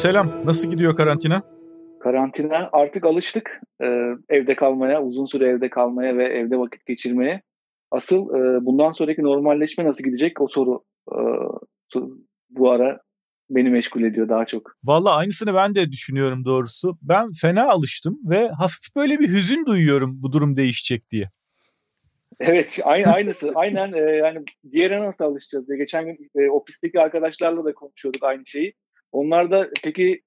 Selam. 0.00 0.42
Nasıl 0.44 0.70
gidiyor 0.70 0.96
karantina? 0.96 1.42
Karantina 2.02 2.68
artık 2.72 3.04
alıştık 3.04 3.60
e, 3.82 3.86
evde 4.28 4.56
kalmaya, 4.56 5.02
uzun 5.02 5.24
süre 5.24 5.48
evde 5.48 5.70
kalmaya 5.70 6.16
ve 6.18 6.24
evde 6.24 6.58
vakit 6.58 6.86
geçirmeye. 6.86 7.42
Asıl 7.90 8.34
e, 8.34 8.64
bundan 8.66 8.92
sonraki 8.92 9.22
normalleşme 9.22 9.84
nasıl 9.84 10.04
gidecek 10.04 10.40
o 10.40 10.48
soru 10.48 10.84
e, 11.12 11.20
bu 12.50 12.70
ara 12.70 13.00
beni 13.50 13.70
meşgul 13.70 14.02
ediyor 14.02 14.28
daha 14.28 14.46
çok. 14.46 14.76
Valla 14.84 15.16
aynısını 15.16 15.54
ben 15.54 15.74
de 15.74 15.92
düşünüyorum 15.92 16.44
doğrusu. 16.44 16.98
Ben 17.02 17.30
fena 17.40 17.68
alıştım 17.68 18.18
ve 18.24 18.48
hafif 18.48 18.96
böyle 18.96 19.18
bir 19.18 19.28
hüzün 19.28 19.66
duyuyorum 19.66 20.22
bu 20.22 20.32
durum 20.32 20.56
değişecek 20.56 21.10
diye. 21.10 21.30
Evet 22.40 22.80
aynı 22.84 23.12
aynısı. 23.12 23.50
Aynen 23.54 23.92
e, 23.92 23.98
yani 23.98 24.44
diğerine 24.72 25.06
nasıl 25.06 25.24
alışacağız 25.24 25.68
diye. 25.68 25.78
Geçen 25.78 26.06
gün 26.06 26.30
e, 26.36 26.50
ofisteki 26.50 27.00
arkadaşlarla 27.00 27.64
da 27.64 27.74
konuşuyorduk 27.74 28.24
aynı 28.24 28.46
şeyi. 28.46 28.74
Onlar 29.12 29.50
da 29.50 29.68
peki 29.84 30.22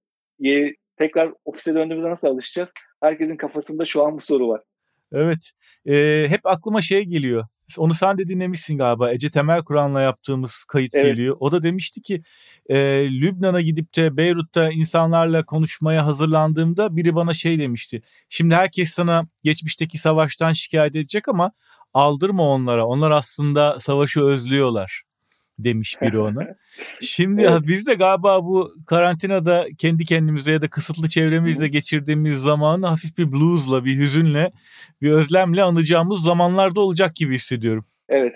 e, 0.46 0.50
tekrar 0.98 1.34
ofise 1.46 1.76
döndüğümüzde 1.76 2.10
nasıl 2.10 2.28
alışacağız? 2.28 2.70
Herkesin 3.02 3.38
kafasında 3.38 3.86
şu 3.86 4.06
an 4.06 4.18
bu 4.18 4.22
soru 4.22 4.48
var. 4.48 4.62
Evet. 5.14 5.52
E, 5.86 6.26
hep 6.30 6.40
aklıma 6.44 6.82
şey 6.82 7.04
geliyor. 7.04 7.46
Onu 7.78 7.94
sen 7.94 8.18
de 8.18 8.28
dinlemişsin 8.28 8.78
galiba. 8.78 9.12
Ece 9.12 9.30
Temel 9.30 9.64
Kur'an'la 9.64 10.02
yaptığımız 10.02 10.64
kayıt 10.68 10.96
evet. 10.96 11.06
geliyor. 11.06 11.38
O 11.40 11.52
da 11.52 11.64
demişti 11.64 12.02
ki 12.02 12.22
e, 12.70 12.76
Lübnan'a 13.22 13.62
gidip 13.62 13.96
de 13.96 14.18
Beyrut'ta 14.18 14.72
insanlarla 14.72 15.46
konuşmaya 15.46 16.06
hazırlandığımda 16.06 16.96
biri 16.96 17.16
bana 17.16 17.34
şey 17.34 17.60
demişti. 17.60 18.02
Şimdi 18.30 18.56
herkes 18.56 18.90
sana 18.90 19.28
geçmişteki 19.44 19.98
savaştan 19.98 20.54
şikayet 20.54 20.96
edecek 20.96 21.28
ama 21.28 21.52
aldırma 21.94 22.50
onlara. 22.50 22.86
Onlar 22.86 23.12
aslında 23.12 23.80
savaşı 23.80 24.22
özlüyorlar 24.22 25.04
demiş 25.64 25.98
biri 26.02 26.20
ona. 26.20 26.48
Şimdi 27.02 27.42
evet. 27.42 27.62
biz 27.68 27.88
de 27.88 27.94
galiba 27.94 28.46
bu 28.46 28.74
karantinada 28.88 29.66
kendi 29.78 30.06
kendimize 30.06 30.52
ya 30.52 30.62
da 30.62 30.70
kısıtlı 30.70 31.08
çevremizle 31.08 31.68
geçirdiğimiz 31.68 32.38
zamanı 32.42 32.88
hafif 32.88 33.18
bir 33.18 33.32
bluesla, 33.32 33.86
bir 33.86 33.98
hüzünle, 33.98 34.52
bir 35.02 35.12
özlemle 35.12 35.64
anacağımız 35.64 36.22
zamanlarda 36.22 36.82
olacak 36.82 37.16
gibi 37.16 37.36
hissediyorum. 37.36 37.86
Evet. 38.10 38.34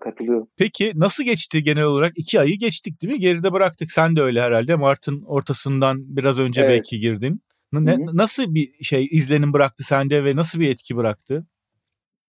Katılıyorum. 0.00 0.48
Peki 0.56 0.92
nasıl 0.94 1.24
geçti 1.24 1.62
genel 1.62 1.84
olarak? 1.84 2.12
İki 2.16 2.40
ayı 2.40 2.58
geçtik 2.58 3.02
değil 3.02 3.14
mi? 3.14 3.20
Geride 3.20 3.52
bıraktık. 3.52 3.90
Sen 3.90 4.16
de 4.16 4.22
öyle 4.22 4.42
herhalde. 4.42 4.74
Mart'ın 4.74 5.22
ortasından 5.22 6.16
biraz 6.16 6.38
önce 6.38 6.60
evet. 6.60 6.70
belki 6.70 7.00
girdin. 7.00 7.42
Ne, 7.72 7.96
nasıl 8.12 8.54
bir 8.54 8.84
şey 8.84 9.06
izlenim 9.10 9.52
bıraktı 9.52 9.84
sende 9.84 10.24
ve 10.24 10.36
nasıl 10.36 10.60
bir 10.60 10.70
etki 10.70 10.96
bıraktı? 10.96 11.46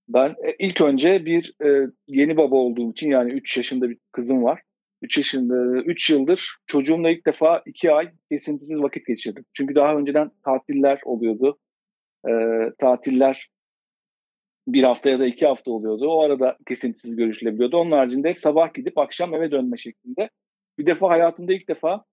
Ben 0.07 0.29
e, 0.29 0.55
ilk 0.59 0.81
önce 0.81 1.25
bir 1.25 1.53
e, 1.65 1.87
yeni 2.07 2.37
baba 2.37 2.55
olduğum 2.55 2.91
için 2.91 3.11
yani 3.11 3.31
3 3.31 3.57
yaşında 3.57 3.89
bir 3.89 3.97
kızım 4.11 4.43
var. 4.43 4.61
3 5.01 5.17
yaşında 5.17 5.81
3 5.81 6.09
yıldır 6.09 6.57
çocuğumla 6.67 7.09
ilk 7.09 7.25
defa 7.25 7.63
2 7.65 7.91
ay 7.91 8.11
kesintisiz 8.31 8.81
vakit 8.81 9.05
geçirdim. 9.07 9.45
Çünkü 9.53 9.75
daha 9.75 9.95
önceden 9.95 10.31
tatiller 10.45 10.99
oluyordu. 11.05 11.59
E, 12.27 12.31
tatiller 12.79 13.49
bir 14.67 14.83
hafta 14.83 15.09
ya 15.09 15.19
da 15.19 15.25
iki 15.25 15.47
hafta 15.47 15.71
oluyordu. 15.71 16.07
O 16.07 16.21
arada 16.21 16.57
kesintisiz 16.67 17.15
görüşülebiliyordu. 17.15 17.77
Onun 17.77 17.91
haricinde 17.91 18.35
sabah 18.35 18.73
gidip 18.73 18.97
akşam 18.97 19.33
eve 19.33 19.51
dönme 19.51 19.77
şeklinde. 19.77 20.29
Bir 20.79 20.85
defa 20.85 21.09
hayatımda 21.09 21.53
ilk 21.53 21.67
defa 21.67 22.05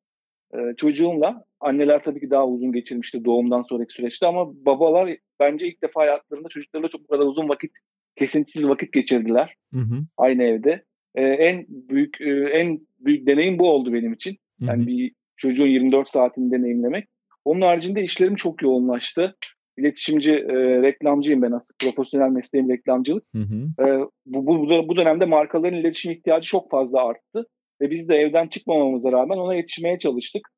e, 0.54 0.58
çocuğumla 0.76 1.44
anneler 1.60 2.04
tabii 2.04 2.20
ki 2.20 2.30
daha 2.30 2.46
uzun 2.46 2.72
geçirmişti 2.72 3.24
doğumdan 3.24 3.62
sonraki 3.62 3.94
süreçte 3.94 4.26
ama 4.26 4.64
babalar 4.66 5.16
bence 5.40 5.68
ilk 5.68 5.82
defa 5.82 6.00
hayatlarında 6.00 6.48
çocuklarla 6.48 6.88
çok 6.88 7.00
bu 7.00 7.06
kadar 7.06 7.24
uzun 7.24 7.48
vakit 7.48 7.70
kesintisiz 8.16 8.68
vakit 8.68 8.92
geçirdiler 8.92 9.54
hı 9.74 9.80
hı. 9.80 10.04
aynı 10.16 10.42
evde. 10.42 10.84
E, 11.14 11.22
en 11.22 11.66
büyük 11.68 12.20
e, 12.20 12.30
en 12.30 12.80
büyük 12.98 13.26
deneyim 13.26 13.58
bu 13.58 13.70
oldu 13.70 13.92
benim 13.92 14.12
için. 14.12 14.36
Yani 14.60 14.78
hı 14.78 14.82
hı. 14.82 14.86
bir 14.86 15.12
çocuğun 15.36 15.66
24 15.66 16.08
saatini 16.08 16.52
deneyimlemek. 16.52 17.08
Onun 17.44 17.60
haricinde 17.60 18.02
işlerim 18.02 18.34
çok 18.34 18.62
yoğunlaştı. 18.62 19.36
İletişimci, 19.78 20.32
e, 20.32 20.82
reklamcıyım 20.82 21.42
ben 21.42 21.52
aslında. 21.52 21.76
Profesyonel 21.82 22.30
mesleğim 22.30 22.70
reklamcılık. 22.70 23.24
Hı 23.34 23.42
hı. 23.42 23.86
E, 23.86 24.06
bu, 24.26 24.46
bu, 24.46 24.88
bu 24.88 24.96
dönemde 24.96 25.24
markaların 25.24 25.78
iletişim 25.78 26.12
ihtiyacı 26.12 26.48
çok 26.48 26.70
fazla 26.70 27.06
arttı. 27.06 27.46
Ve 27.80 27.90
biz 27.90 28.08
de 28.08 28.16
evden 28.16 28.48
çıkmamamıza 28.48 29.12
rağmen 29.12 29.36
ona 29.36 29.54
yetişmeye 29.54 29.98
çalıştık. 29.98 30.48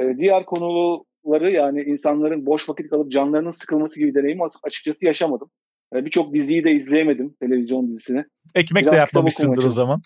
E, 0.00 0.16
diğer 0.18 0.44
konuları 1.28 1.50
yani 1.50 1.82
insanların 1.82 2.46
boş 2.46 2.68
vakit 2.68 2.90
kalıp 2.90 3.12
canlarının 3.12 3.50
sıkılması 3.50 4.00
gibi 4.00 4.14
deneyimi 4.14 4.42
açıkçası 4.62 5.06
yaşamadım. 5.06 5.50
E, 5.94 6.04
Birçok 6.04 6.34
diziyi 6.34 6.64
de 6.64 6.72
izleyemedim 6.72 7.34
televizyon 7.40 7.88
dizisini. 7.88 8.24
Ekmek 8.54 8.82
Biraz 8.82 8.92
de 8.94 8.96
yapmamışsındır 8.96 9.64
o 9.64 9.70
zaman. 9.70 10.00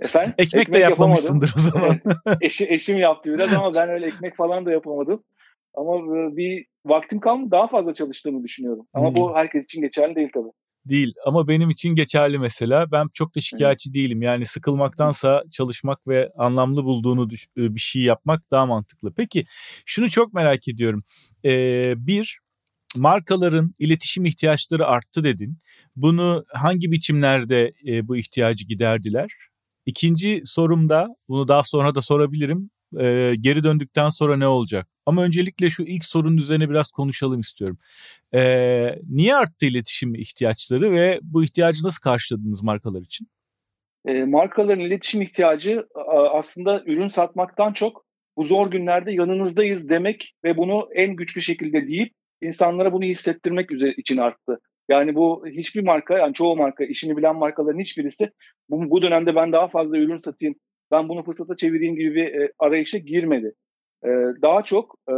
Efendim? 0.00 0.34
Ekmek, 0.38 0.62
ekmek 0.62 0.72
de 0.72 0.78
yapmamışsındır 0.78 1.54
o 1.56 1.60
zaman. 1.60 1.94
Eşi, 2.40 2.66
eşim 2.68 2.96
yaptı 2.96 3.34
biraz 3.34 3.54
ama 3.54 3.74
ben 3.74 3.88
öyle 3.88 4.06
ekmek 4.06 4.36
falan 4.36 4.66
da 4.66 4.72
yapamadım. 4.72 5.24
Ama 5.74 5.96
e, 5.96 6.36
bir 6.36 6.66
vaktim 6.86 7.20
kalmadı 7.20 7.50
daha 7.50 7.68
fazla 7.68 7.94
çalıştığımı 7.94 8.44
düşünüyorum. 8.44 8.86
Ama 8.92 9.08
hmm. 9.08 9.16
bu 9.16 9.36
herkes 9.36 9.64
için 9.64 9.82
geçerli 9.82 10.14
değil 10.14 10.30
tabii 10.34 10.52
değil 10.88 11.14
ama 11.26 11.48
benim 11.48 11.70
için 11.70 11.94
geçerli 11.94 12.38
mesela. 12.38 12.92
Ben 12.92 13.08
çok 13.12 13.36
da 13.36 13.40
şikayetçi 13.40 13.94
değilim. 13.94 14.22
Yani 14.22 14.46
sıkılmaktansa 14.46 15.42
çalışmak 15.50 16.08
ve 16.08 16.30
anlamlı 16.38 16.84
bulduğunu 16.84 17.28
e, 17.56 17.74
bir 17.74 17.80
şey 17.80 18.02
yapmak 18.02 18.50
daha 18.50 18.66
mantıklı. 18.66 19.12
Peki 19.16 19.44
şunu 19.86 20.10
çok 20.10 20.34
merak 20.34 20.68
ediyorum. 20.68 21.04
Ee, 21.44 21.94
bir 21.96 22.38
markaların 22.96 23.74
iletişim 23.78 24.24
ihtiyaçları 24.24 24.86
arttı 24.86 25.24
dedin. 25.24 25.58
Bunu 25.96 26.44
hangi 26.48 26.90
biçimlerde 26.92 27.72
e, 27.86 28.08
bu 28.08 28.16
ihtiyacı 28.16 28.66
giderdiler? 28.66 29.30
İkinci 29.86 30.42
sorumda 30.44 31.08
bunu 31.28 31.48
daha 31.48 31.62
sonra 31.62 31.94
da 31.94 32.02
sorabilirim. 32.02 32.70
E, 33.00 33.34
geri 33.40 33.64
döndükten 33.64 34.10
sonra 34.10 34.36
ne 34.36 34.46
olacak? 34.46 34.88
Ama 35.06 35.22
öncelikle 35.22 35.70
şu 35.70 35.82
ilk 35.82 36.04
sorunun 36.04 36.36
üzerine 36.36 36.70
biraz 36.70 36.90
konuşalım 36.90 37.40
istiyorum. 37.40 37.78
E, 38.34 38.42
niye 39.10 39.36
arttı 39.36 39.66
iletişim 39.66 40.14
ihtiyaçları 40.14 40.92
ve 40.92 41.18
bu 41.22 41.44
ihtiyacı 41.44 41.84
nasıl 41.84 42.00
karşıladınız 42.00 42.62
markalar 42.62 43.02
için? 43.02 43.26
E, 44.06 44.24
markaların 44.24 44.84
iletişim 44.84 45.22
ihtiyacı 45.22 45.86
aslında 46.32 46.82
ürün 46.86 47.08
satmaktan 47.08 47.72
çok 47.72 48.06
bu 48.36 48.44
zor 48.44 48.70
günlerde 48.70 49.12
yanınızdayız 49.12 49.88
demek 49.88 50.34
ve 50.44 50.56
bunu 50.56 50.88
en 50.94 51.16
güçlü 51.16 51.42
şekilde 51.42 51.88
deyip 51.88 52.12
insanlara 52.42 52.92
bunu 52.92 53.04
hissettirmek 53.04 53.70
için 53.98 54.16
arttı. 54.16 54.60
Yani 54.88 55.14
bu 55.14 55.44
hiçbir 55.46 55.82
marka, 55.82 56.18
yani 56.18 56.34
çoğu 56.34 56.56
marka, 56.56 56.84
işini 56.84 57.16
bilen 57.16 57.36
markaların 57.36 57.80
hiçbirisi 57.80 58.30
bu, 58.68 58.90
bu 58.90 59.02
dönemde 59.02 59.34
ben 59.34 59.52
daha 59.52 59.68
fazla 59.68 59.98
ürün 59.98 60.20
satayım, 60.20 60.54
ben 60.90 61.08
bunu 61.08 61.22
fırsata 61.22 61.56
çevireyim 61.56 61.96
gibi 61.96 62.14
bir 62.14 62.34
e, 62.34 62.52
arayışa 62.58 62.98
girmedi. 62.98 63.54
E, 64.04 64.08
daha 64.42 64.62
çok 64.62 64.98
e, 65.08 65.12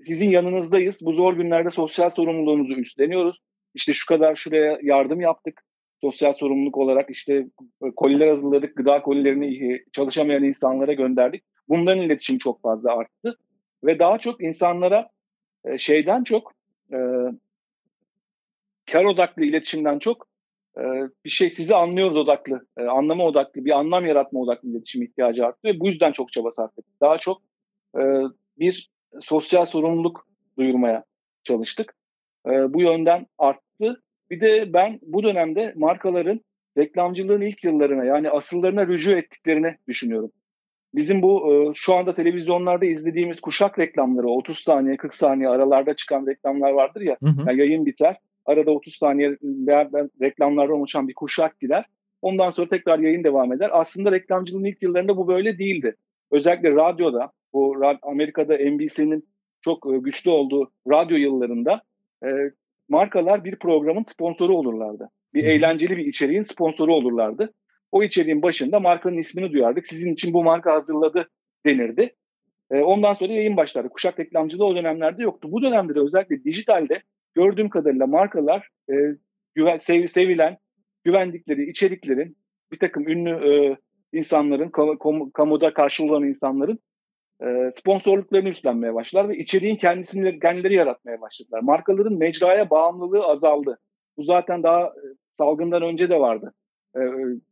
sizin 0.00 0.30
yanınızdayız. 0.30 0.98
Bu 1.02 1.12
zor 1.12 1.34
günlerde 1.34 1.70
sosyal 1.70 2.10
sorumluluğumuzu 2.10 2.72
üstleniyoruz. 2.74 3.38
İşte 3.74 3.92
şu 3.92 4.06
kadar 4.06 4.34
şuraya 4.34 4.78
yardım 4.82 5.20
yaptık. 5.20 5.62
Sosyal 6.00 6.32
sorumluluk 6.34 6.76
olarak 6.76 7.10
işte 7.10 7.46
e, 7.84 7.90
koliler 7.96 8.28
hazırladık. 8.28 8.76
Gıda 8.76 9.02
kolilerini 9.02 9.80
çalışamayan 9.92 10.44
insanlara 10.44 10.92
gönderdik. 10.92 11.44
Bunların 11.68 12.02
iletişimi 12.02 12.38
çok 12.38 12.62
fazla 12.62 12.96
arttı. 12.96 13.38
Ve 13.84 13.98
daha 13.98 14.18
çok 14.18 14.42
insanlara 14.42 15.08
e, 15.64 15.78
şeyden 15.78 16.24
çok 16.24 16.52
e, 16.92 16.98
kar 18.92 19.04
odaklı 19.04 19.44
iletişimden 19.44 19.98
çok 19.98 20.29
bir 21.24 21.30
şey 21.30 21.50
sizi 21.50 21.74
anlıyoruz 21.74 22.16
odaklı, 22.16 22.66
e, 22.78 22.82
anlama 22.82 23.24
odaklı, 23.24 23.64
bir 23.64 23.78
anlam 23.78 24.06
yaratma 24.06 24.40
odaklı 24.40 24.68
iletişim 24.70 25.02
ihtiyacı 25.02 25.46
arttı 25.46 25.58
ve 25.64 25.80
bu 25.80 25.88
yüzden 25.88 26.12
çok 26.12 26.32
çaba 26.32 26.52
sarf 26.52 26.78
ettik. 26.78 27.00
Daha 27.00 27.18
çok 27.18 27.42
e, 27.96 28.02
bir 28.58 28.90
sosyal 29.20 29.66
sorumluluk 29.66 30.26
duyurmaya 30.58 31.04
çalıştık. 31.44 31.94
E, 32.46 32.50
bu 32.50 32.82
yönden 32.82 33.26
arttı. 33.38 34.02
Bir 34.30 34.40
de 34.40 34.72
ben 34.72 34.98
bu 35.02 35.22
dönemde 35.22 35.72
markaların 35.76 36.40
reklamcılığın 36.78 37.40
ilk 37.40 37.64
yıllarına 37.64 38.04
yani 38.04 38.30
asıllarına 38.30 38.86
rücu 38.86 39.16
ettiklerini 39.16 39.76
düşünüyorum. 39.88 40.30
Bizim 40.94 41.22
bu 41.22 41.72
şu 41.74 41.94
anda 41.94 42.14
televizyonlarda 42.14 42.84
izlediğimiz 42.84 43.40
kuşak 43.40 43.78
reklamları 43.78 44.28
30 44.28 44.58
saniye 44.58 44.96
40 44.96 45.14
saniye 45.14 45.48
aralarda 45.48 45.94
çıkan 45.94 46.26
reklamlar 46.26 46.70
vardır 46.70 47.00
ya. 47.00 47.16
Hı 47.22 47.30
hı. 47.30 47.44
Yani 47.46 47.60
yayın 47.60 47.86
biter. 47.86 48.16
Arada 48.46 48.70
30 48.70 48.94
saniye 48.94 49.30
reklamlardan 50.20 50.76
oluşan 50.76 51.08
bir 51.08 51.14
kuşak 51.14 51.60
gider. 51.60 51.84
Ondan 52.22 52.50
sonra 52.50 52.68
tekrar 52.68 52.98
yayın 52.98 53.24
devam 53.24 53.52
eder. 53.52 53.70
Aslında 53.72 54.12
reklamcılığın 54.12 54.64
ilk 54.64 54.82
yıllarında 54.82 55.16
bu 55.16 55.28
böyle 55.28 55.58
değildi. 55.58 55.96
Özellikle 56.30 56.70
radyoda, 56.70 57.32
bu 57.52 57.82
Amerika'da 58.02 58.54
NBC'nin 58.54 59.28
çok 59.60 59.86
e, 59.94 59.98
güçlü 59.98 60.30
olduğu 60.30 60.72
radyo 60.90 61.16
yıllarında 61.16 61.82
e, 62.24 62.28
markalar 62.88 63.44
bir 63.44 63.56
programın 63.56 64.02
sponsoru 64.02 64.56
olurlardı. 64.56 65.10
Bir 65.34 65.44
eğlenceli 65.44 65.96
bir 65.96 66.06
içeriğin 66.06 66.42
sponsoru 66.42 66.94
olurlardı. 66.94 67.52
O 67.92 68.02
içeriğin 68.02 68.42
başında 68.42 68.80
markanın 68.80 69.18
ismini 69.18 69.52
duyardık. 69.52 69.86
Sizin 69.86 70.12
için 70.12 70.32
bu 70.34 70.44
marka 70.44 70.72
hazırladı 70.72 71.28
denirdi. 71.66 72.14
E, 72.70 72.80
ondan 72.80 73.14
sonra 73.14 73.32
yayın 73.32 73.56
başlardı. 73.56 73.88
Kuşak 73.88 74.20
reklamcılığı 74.20 74.64
o 74.64 74.76
dönemlerde 74.76 75.22
yoktu. 75.22 75.48
Bu 75.52 75.62
dönemde 75.62 75.94
de 75.94 76.00
özellikle 76.00 76.44
dijitalde 76.44 77.02
gördüğüm 77.34 77.68
kadarıyla 77.68 78.06
markalar 78.06 78.68
e, 78.90 78.94
güven, 79.54 79.78
sev, 79.78 80.06
sevilen, 80.06 80.58
güvendikleri 81.04 81.70
içeriklerin 81.70 82.36
bir 82.72 82.78
takım 82.78 83.08
ünlü 83.08 83.30
e, 83.30 83.76
insanların, 84.12 84.68
kam, 84.68 85.30
kamuda 85.30 85.74
karşı 85.74 86.04
olan 86.04 86.24
insanların 86.24 86.78
e, 87.42 87.70
sponsorluklarını 87.76 88.48
üstlenmeye 88.48 88.94
başlar 88.94 89.28
ve 89.28 89.36
içeriğin 89.36 89.76
kendisini 89.76 90.40
kendileri 90.40 90.74
yaratmaya 90.74 91.20
başladılar. 91.20 91.60
Markaların 91.60 92.18
mecraya 92.18 92.70
bağımlılığı 92.70 93.24
azaldı. 93.24 93.78
Bu 94.16 94.22
zaten 94.22 94.62
daha 94.62 94.86
e, 94.86 95.02
salgından 95.38 95.82
önce 95.82 96.10
de 96.10 96.20
vardı. 96.20 96.54
E, 96.96 97.00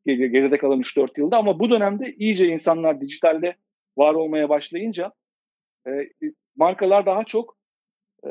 geride 0.07 0.59
kalan 0.59 0.81
3-4 0.81 1.21
yılda 1.21 1.37
ama 1.37 1.59
bu 1.59 1.71
dönemde 1.71 2.15
iyice 2.15 2.47
insanlar 2.47 3.01
dijitalde 3.01 3.57
var 3.97 4.15
olmaya 4.15 4.49
başlayınca 4.49 5.13
e, 5.87 5.91
markalar 6.57 7.07
daha 7.07 7.25
çok 7.25 7.57
e, 8.27 8.31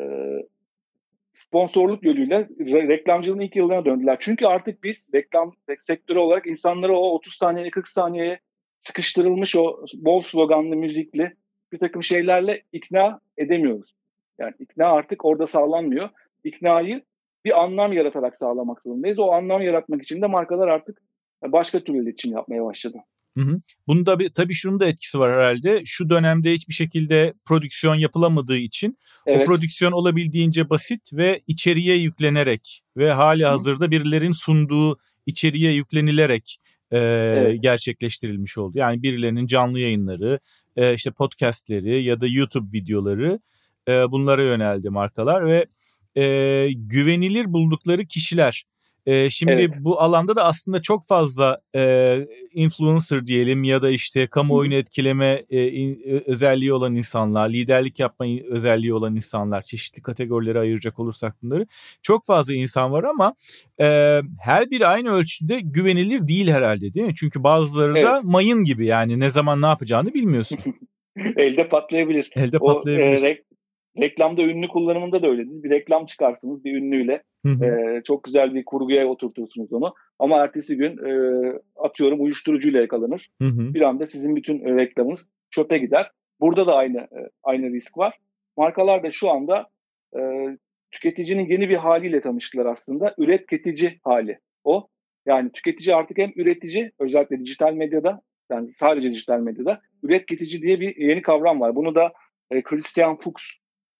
sponsorluk 1.37 2.03
yoluyla 2.03 2.47
reklamcılığın 2.59 3.39
ilk 3.39 3.55
yıllarına 3.55 3.85
döndüler. 3.85 4.17
Çünkü 4.19 4.45
artık 4.45 4.83
biz 4.83 5.09
reklam 5.13 5.53
sektörü 5.79 6.19
olarak 6.19 6.47
insanları 6.47 6.93
o 6.93 7.13
30 7.13 7.33
saniye 7.33 7.69
40 7.69 7.87
saniyeye 7.87 8.39
sıkıştırılmış 8.79 9.55
o 9.55 9.85
bol 9.93 10.21
sloganlı 10.21 10.75
müzikli 10.75 11.33
bir 11.71 11.79
takım 11.79 12.03
şeylerle 12.03 12.61
ikna 12.71 13.19
edemiyoruz. 13.37 13.95
Yani 14.39 14.53
ikna 14.59 14.85
artık 14.85 15.25
orada 15.25 15.47
sağlanmıyor. 15.47 16.09
İknayı 16.43 17.01
bir 17.45 17.63
anlam 17.63 17.93
yaratarak 17.93 18.37
sağlamak 18.37 18.81
zorundayız. 18.81 19.19
O 19.19 19.31
anlam 19.31 19.61
yaratmak 19.61 20.03
için 20.03 20.21
de 20.21 20.27
markalar 20.27 20.67
artık 20.67 21.01
başka 21.43 21.79
türlü 21.79 22.03
iletişim 22.03 22.33
yapmaya 22.33 22.65
başladı. 22.65 22.97
Hı 23.37 23.41
hı. 23.43 23.61
Bunda 23.87 24.19
bir, 24.19 24.29
tabii 24.29 24.53
şunun 24.53 24.79
da 24.79 24.85
etkisi 24.85 25.19
var 25.19 25.31
herhalde. 25.31 25.81
Şu 25.85 26.09
dönemde 26.09 26.53
hiçbir 26.53 26.73
şekilde 26.73 27.33
prodüksiyon 27.45 27.95
yapılamadığı 27.95 28.57
için 28.57 28.97
evet. 29.25 29.41
o 29.41 29.45
prodüksiyon 29.45 29.91
olabildiğince 29.91 30.69
basit 30.69 31.13
ve 31.13 31.41
içeriye 31.47 31.95
yüklenerek 31.95 32.81
ve 32.97 33.11
hali 33.11 33.43
hı. 33.43 33.47
hazırda 33.47 33.91
birilerin 33.91 34.31
sunduğu 34.31 34.97
içeriye 35.25 35.71
yüklenilerek 35.73 36.57
e, 36.91 36.97
evet. 36.99 37.63
gerçekleştirilmiş 37.63 38.57
oldu. 38.57 38.77
Yani 38.77 39.03
birilerinin 39.03 39.47
canlı 39.47 39.79
yayınları, 39.79 40.39
e, 40.75 40.93
işte 40.93 41.11
podcastleri 41.11 42.03
ya 42.03 42.21
da 42.21 42.27
YouTube 42.27 42.77
videoları 42.77 43.39
e, 43.87 43.91
bunlara 44.11 44.43
yöneldi 44.43 44.89
markalar 44.89 45.45
ve 45.45 45.65
e, 46.21 46.69
güvenilir 46.73 47.45
buldukları 47.53 48.05
kişiler 48.05 48.63
e, 49.07 49.29
şimdi 49.29 49.51
evet. 49.51 49.75
bu 49.79 50.01
alanda 50.01 50.35
da 50.35 50.45
aslında 50.45 50.81
çok 50.81 51.07
fazla 51.07 51.61
e, 51.75 52.17
influencer 52.53 53.27
diyelim 53.27 53.63
ya 53.63 53.81
da 53.81 53.89
işte 53.89 54.27
kamuoyunu 54.27 54.73
etkileme 54.73 55.45
e, 55.49 55.67
in, 55.67 56.01
özelliği 56.25 56.73
olan 56.73 56.95
insanlar, 56.95 57.49
liderlik 57.49 57.99
yapma 57.99 58.25
özelliği 58.49 58.93
olan 58.93 59.15
insanlar, 59.15 59.61
çeşitli 59.61 60.01
kategorilere 60.01 60.59
ayıracak 60.59 60.99
olursak 60.99 61.35
bunları 61.43 61.67
çok 62.01 62.25
fazla 62.25 62.53
insan 62.53 62.91
var 62.91 63.03
ama 63.03 63.33
e, 63.79 63.85
her 64.41 64.71
biri 64.71 64.87
aynı 64.87 65.11
ölçüde 65.11 65.59
güvenilir 65.59 66.27
değil 66.27 66.47
herhalde 66.47 66.93
değil 66.93 67.05
mi? 67.05 67.15
Çünkü 67.15 67.43
bazıları 67.43 67.91
evet. 67.91 68.03
da 68.03 68.21
mayın 68.23 68.63
gibi 68.63 68.85
yani 68.85 69.19
ne 69.19 69.29
zaman 69.29 69.61
ne 69.61 69.65
yapacağını 69.65 70.13
bilmiyorsun. 70.13 70.59
Elde 71.35 71.69
patlayabilir. 71.69 72.29
Elde 72.35 72.59
patlayabilir. 72.59 73.23
O, 73.23 73.27
e, 73.27 73.46
reklamda 74.01 74.41
ünlü 74.41 74.67
kullanımında 74.67 75.21
da 75.21 75.27
öyledir. 75.27 75.63
Bir 75.63 75.69
reklam 75.69 76.05
çıkarsınız 76.05 76.65
bir 76.65 76.75
ünlüyle. 76.75 77.23
E, 77.47 78.01
çok 78.03 78.23
güzel 78.23 78.55
bir 78.55 78.65
kurguya 78.65 79.07
oturtursunuz 79.07 79.73
onu. 79.73 79.93
Ama 80.19 80.37
ertesi 80.37 80.77
gün 80.77 80.97
e, 80.97 81.11
atıyorum 81.75 82.21
uyuşturucuyla 82.21 82.81
yakalanır. 82.81 83.29
Hı 83.41 83.47
hı. 83.47 83.73
Bir 83.73 83.81
anda 83.81 84.07
sizin 84.07 84.35
bütün 84.35 84.65
e, 84.65 84.75
reklamınız 84.75 85.29
çöpe 85.49 85.77
gider. 85.77 86.11
Burada 86.39 86.67
da 86.67 86.75
aynı 86.75 86.97
e, 86.97 87.29
aynı 87.43 87.73
risk 87.73 87.97
var. 87.97 88.17
Markalar 88.57 89.03
da 89.03 89.11
şu 89.11 89.29
anda 89.29 89.67
e, 90.19 90.21
tüketicinin 90.91 91.49
yeni 91.49 91.69
bir 91.69 91.75
haliyle 91.75 92.21
tanıştılar 92.21 92.65
aslında. 92.65 93.15
Üretketici 93.17 93.99
hali 94.03 94.39
o. 94.63 94.87
Yani 95.25 95.51
tüketici 95.51 95.95
artık 95.95 96.17
hem 96.17 96.31
üretici 96.35 96.91
özellikle 96.99 97.39
dijital 97.39 97.73
medyada 97.73 98.21
yani 98.51 98.69
sadece 98.69 99.11
dijital 99.11 99.39
medyada 99.39 99.81
üretketici 100.03 100.61
diye 100.61 100.79
bir 100.79 100.95
yeni 100.95 101.21
kavram 101.21 101.61
var. 101.61 101.75
Bunu 101.75 101.95
da 101.95 102.13
e, 102.51 102.61
Christian 102.61 103.17
Fuchs 103.17 103.43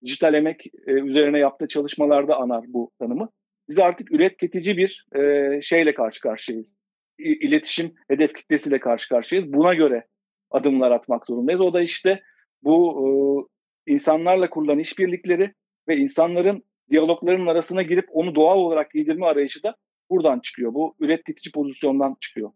dijital 0.06 0.34
emek 0.34 0.66
e, 0.88 0.92
üzerine 0.92 1.40
yaptığı 1.40 1.68
çalışmalarda 1.68 2.36
anar 2.38 2.64
bu 2.68 2.92
tanımı. 3.00 3.30
Biz 3.70 3.80
artık 3.80 4.12
üretici 4.12 4.78
bir 4.78 5.06
e, 5.16 5.62
şeyle 5.62 5.94
karşı 5.94 6.22
karşıyayız. 6.22 6.76
İletişim 7.20 7.94
hedef 8.08 8.34
kitlesiyle 8.34 8.80
karşı 8.80 9.10
karşıyayız. 9.10 9.54
Buna 9.54 9.74
göre 9.74 10.08
adımlar 10.52 10.92
atmak 10.92 11.26
zorundayız. 11.26 11.62
O 11.62 11.74
da 11.74 11.82
işte 11.82 12.22
bu 12.64 13.48
e, 13.88 13.94
insanlarla 13.94 14.50
kurulan 14.50 14.80
işbirlikleri 14.80 15.54
ve 15.88 15.98
insanların 15.98 16.64
diyalogların 16.90 17.48
arasına 17.48 17.82
girip 17.82 18.06
onu 18.10 18.36
doğal 18.36 18.58
olarak 18.58 18.92
giydirme 18.92 19.26
arayışı 19.26 19.64
da 19.64 19.76
buradan 20.10 20.40
çıkıyor. 20.40 20.74
Bu 20.74 20.96
üretici 21.00 21.52
pozisyondan 21.54 22.16
çıkıyor. 22.20 22.52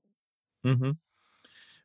Hı 0.65 0.71
hı. 0.71 0.95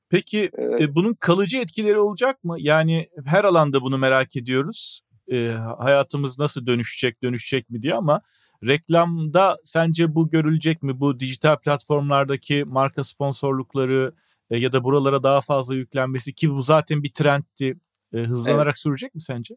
Peki 0.09 0.51
evet. 0.55 0.83
e, 0.83 0.95
bunun 0.95 1.15
kalıcı 1.15 1.59
etkileri 1.59 1.99
olacak 1.99 2.45
mı? 2.45 2.57
Yani 2.59 3.09
her 3.25 3.45
alanda 3.45 3.83
bunu 3.83 3.99
merak 3.99 4.37
ediyoruz 4.37 5.03
e, 5.33 5.49
hayatımız 5.79 6.39
nasıl 6.39 6.67
dönüşecek 6.67 7.23
dönüşecek 7.23 7.71
mi 7.71 7.83
diye 7.83 7.95
ama 7.95 8.21
reklamda 8.65 9.57
sence 9.65 10.15
bu 10.15 10.31
görülecek 10.31 10.83
mi? 10.83 11.01
Bu 11.01 11.21
dijital 11.21 11.57
platformlardaki 11.57 12.65
marka 12.65 13.05
sponsorlukları 13.05 14.15
e, 14.51 14.59
ya 14.59 14.73
da 14.73 14.85
buralara 14.85 15.23
daha 15.23 15.41
fazla 15.41 15.75
yüklenmesi 15.75 16.35
ki 16.35 16.51
bu 16.51 16.63
zaten 16.63 17.03
bir 17.03 17.13
trendti. 17.13 17.77
E, 18.15 18.19
hızlanarak 18.19 18.67
evet. 18.67 18.79
sürecek 18.79 19.15
mi 19.15 19.23
sence? 19.23 19.55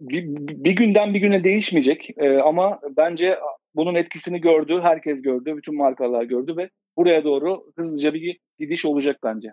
bir, 0.00 0.24
bir 0.64 0.76
günden 0.76 1.14
bir 1.14 1.20
güne 1.20 1.44
değişmeyecek 1.44 2.10
ama 2.44 2.80
bence 2.96 3.38
bunun 3.74 3.94
etkisini 3.94 4.40
gördü, 4.40 4.80
herkes 4.82 5.22
gördü, 5.22 5.56
bütün 5.56 5.76
markalar 5.76 6.24
gördü 6.24 6.56
ve 6.56 6.70
buraya 6.96 7.24
doğru 7.24 7.72
hızlıca 7.76 8.14
bir 8.14 8.38
gidiş 8.58 8.86
olacak 8.86 9.18
bence. 9.22 9.48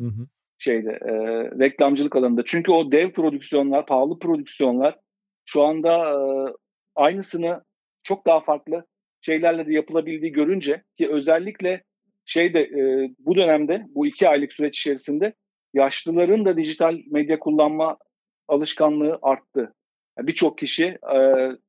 Hı 0.00 0.06
hı 0.06 0.26
şeyde 0.58 0.90
e, 0.90 1.12
reklamcılık 1.58 2.16
alanında. 2.16 2.42
Çünkü 2.46 2.72
o 2.72 2.92
dev 2.92 3.12
prodüksiyonlar, 3.12 3.86
pahalı 3.86 4.18
prodüksiyonlar 4.18 4.98
şu 5.44 5.62
anda 5.62 6.10
e, 6.10 6.18
aynısını 6.96 7.62
çok 8.02 8.26
daha 8.26 8.40
farklı 8.40 8.86
şeylerle 9.20 9.66
de 9.66 9.72
yapılabildiği 9.72 10.32
görünce 10.32 10.82
ki 10.98 11.08
özellikle 11.10 11.82
şeyde 12.24 12.60
e, 12.60 13.10
bu 13.18 13.36
dönemde 13.36 13.86
bu 13.94 14.06
iki 14.06 14.28
aylık 14.28 14.52
süreç 14.52 14.78
içerisinde 14.78 15.32
yaşlıların 15.74 16.44
da 16.44 16.56
dijital 16.56 16.98
medya 17.10 17.38
kullanma 17.38 17.98
alışkanlığı 18.48 19.18
arttı. 19.22 19.74
Yani 20.18 20.26
Birçok 20.26 20.58
kişi 20.58 20.84
e, 21.14 21.18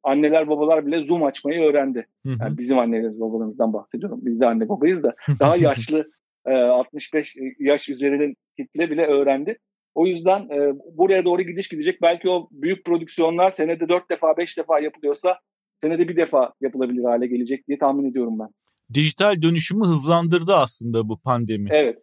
anneler 0.04 0.48
babalar 0.48 0.86
bile 0.86 1.06
Zoom 1.06 1.24
açmayı 1.24 1.62
öğrendi. 1.62 2.08
Yani 2.26 2.58
bizim 2.58 2.80
annelerimiz 2.80 3.22
babalarımızdan 3.22 3.74
bahsediyorum. 3.74 4.20
Biz 4.22 4.40
de 4.40 4.46
anne 4.46 4.70
babayız 4.70 5.04
da 5.04 5.16
daha 5.40 5.56
yaşlı 5.56 6.06
65 6.46 7.38
e, 7.38 7.42
yaş 7.60 7.90
üzerinin 7.90 8.36
kitle 8.58 8.92
bile 8.92 9.06
öğrendi. 9.06 9.58
O 9.96 10.08
yüzden 10.08 10.40
e, 10.40 10.74
buraya 10.98 11.26
doğru 11.26 11.42
gidiş 11.42 11.68
gidecek. 11.68 12.02
Belki 12.02 12.30
o 12.30 12.50
büyük 12.52 12.86
prodüksiyonlar 12.86 13.52
senede 13.52 13.90
4 13.90 14.10
defa 14.10 14.38
5 14.38 14.58
defa 14.58 14.80
yapılıyorsa 14.80 15.40
senede 15.84 16.08
bir 16.08 16.16
defa 16.16 16.54
yapılabilir 16.62 17.04
hale 17.04 17.28
gelecek 17.28 17.68
diye 17.68 17.78
tahmin 17.78 18.12
ediyorum 18.12 18.40
ben. 18.40 18.48
Dijital 18.94 19.42
dönüşümü 19.42 19.86
hızlandırdı 19.86 20.54
aslında 20.54 21.10
bu 21.10 21.20
pandemi. 21.22 21.70
Evet. 21.72 21.98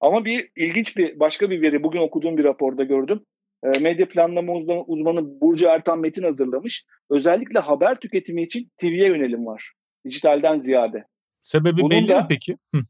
Ama 0.00 0.24
bir 0.24 0.50
ilginç 0.56 0.96
bir 0.96 1.20
başka 1.20 1.50
bir 1.50 1.62
veri 1.62 1.82
bugün 1.82 2.00
okuduğum 2.00 2.36
bir 2.36 2.44
raporda 2.44 2.84
gördüm. 2.84 3.20
E, 3.64 3.78
medya 3.78 4.08
planlama 4.08 4.52
uzmanı 4.86 5.40
Burcu 5.40 5.66
Ertan 5.66 5.98
Metin 5.98 6.22
hazırlamış. 6.22 6.84
Özellikle 7.10 7.58
haber 7.58 8.00
tüketimi 8.00 8.42
için 8.42 8.70
TV'ye 8.76 9.06
yönelim 9.06 9.46
var. 9.46 9.72
Dijitalden 10.04 10.58
ziyade. 10.58 11.04
Sebebi 11.42 11.80
Bunun 11.80 11.90
belli 11.90 12.08
da, 12.08 12.20
mi 12.20 12.26
peki? 12.28 12.56
Hı. 12.74 12.80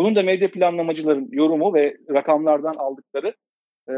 Bunun 0.00 0.16
da 0.16 0.22
medya 0.22 0.50
planlamacıların 0.50 1.28
yorumu 1.30 1.74
ve 1.74 1.96
rakamlardan 2.10 2.74
aldıkları 2.74 3.34
e, 3.88 3.92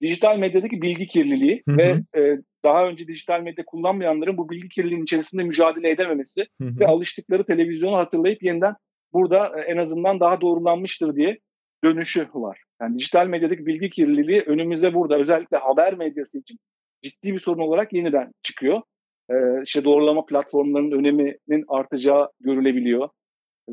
dijital 0.00 0.38
medyadaki 0.38 0.82
bilgi 0.82 1.06
kirliliği 1.06 1.62
hı 1.68 1.72
hı. 1.72 1.76
ve 1.78 2.02
e, 2.20 2.38
daha 2.64 2.86
önce 2.86 3.06
dijital 3.06 3.40
medya 3.40 3.64
kullanmayanların 3.64 4.36
bu 4.36 4.50
bilgi 4.50 4.68
kirliliğinin 4.68 5.02
içerisinde 5.02 5.42
mücadele 5.42 5.90
edememesi 5.90 6.46
hı 6.60 6.64
hı. 6.64 6.80
ve 6.80 6.86
alıştıkları 6.86 7.44
televizyonu 7.44 7.96
hatırlayıp 7.96 8.42
yeniden 8.42 8.74
burada 9.12 9.60
e, 9.60 9.60
en 9.60 9.76
azından 9.76 10.20
daha 10.20 10.40
doğrulanmıştır 10.40 11.16
diye 11.16 11.38
dönüşü 11.84 12.28
var. 12.34 12.62
Yani 12.80 12.98
dijital 12.98 13.26
medyadaki 13.26 13.66
bilgi 13.66 13.90
kirliliği 13.90 14.40
önümüzde 14.40 14.94
burada 14.94 15.18
özellikle 15.18 15.56
haber 15.56 15.94
medyası 15.94 16.38
için 16.38 16.58
ciddi 17.02 17.32
bir 17.32 17.38
sorun 17.38 17.62
olarak 17.62 17.92
yeniden 17.92 18.32
çıkıyor. 18.42 18.82
Ee, 19.30 19.34
işte 19.64 19.84
doğrulama 19.84 20.24
platformlarının 20.26 20.98
öneminin 20.98 21.64
artacağı 21.68 22.28
görülebiliyor 22.40 23.08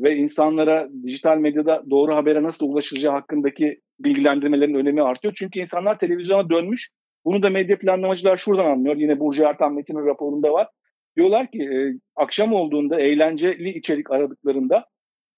ve 0.02 0.16
insanlara 0.16 0.88
dijital 1.06 1.38
medyada 1.38 1.82
doğru 1.90 2.14
habere 2.14 2.42
nasıl 2.42 2.68
ulaşılacağı 2.68 3.12
hakkındaki 3.12 3.80
bilgilendirmelerin 4.00 4.74
önemi 4.74 5.02
artıyor. 5.02 5.34
Çünkü 5.36 5.60
insanlar 5.60 5.98
televizyona 5.98 6.50
dönmüş. 6.50 6.90
Bunu 7.24 7.42
da 7.42 7.50
medya 7.50 7.78
planlamacılar 7.78 8.36
şuradan 8.36 8.64
anlıyor. 8.64 8.96
Yine 8.96 9.20
Burcu 9.20 9.44
Ertan 9.44 9.74
Metin'in 9.74 10.06
raporunda 10.06 10.52
var. 10.52 10.68
Diyorlar 11.16 11.50
ki 11.50 11.62
e, 11.62 11.98
akşam 12.16 12.52
olduğunda 12.52 13.00
eğlenceli 13.00 13.78
içerik 13.78 14.10
aradıklarında 14.10 14.84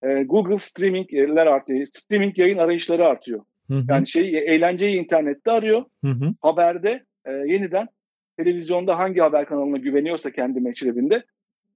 e, 0.03 0.23
Google 0.23 0.59
streamingler 0.59 1.47
artıyor. 1.47 1.87
Streaming 1.93 2.39
yayın 2.39 2.59
arayışları 2.59 3.07
artıyor. 3.07 3.41
Hı 3.69 3.75
hı. 3.75 3.85
Yani 3.89 4.07
şey 4.07 4.39
eğlenceyi 4.39 4.99
internette 4.99 5.51
arıyor. 5.51 5.85
Hı 6.05 6.11
hı. 6.11 6.35
Haberde 6.41 7.05
e, 7.25 7.33
yeniden 7.33 7.89
televizyonda 8.37 8.99
hangi 8.99 9.21
haber 9.21 9.47
kanalına 9.47 9.77
güveniyorsa 9.77 10.31
kendi 10.31 10.61
meşrebinde 10.61 11.25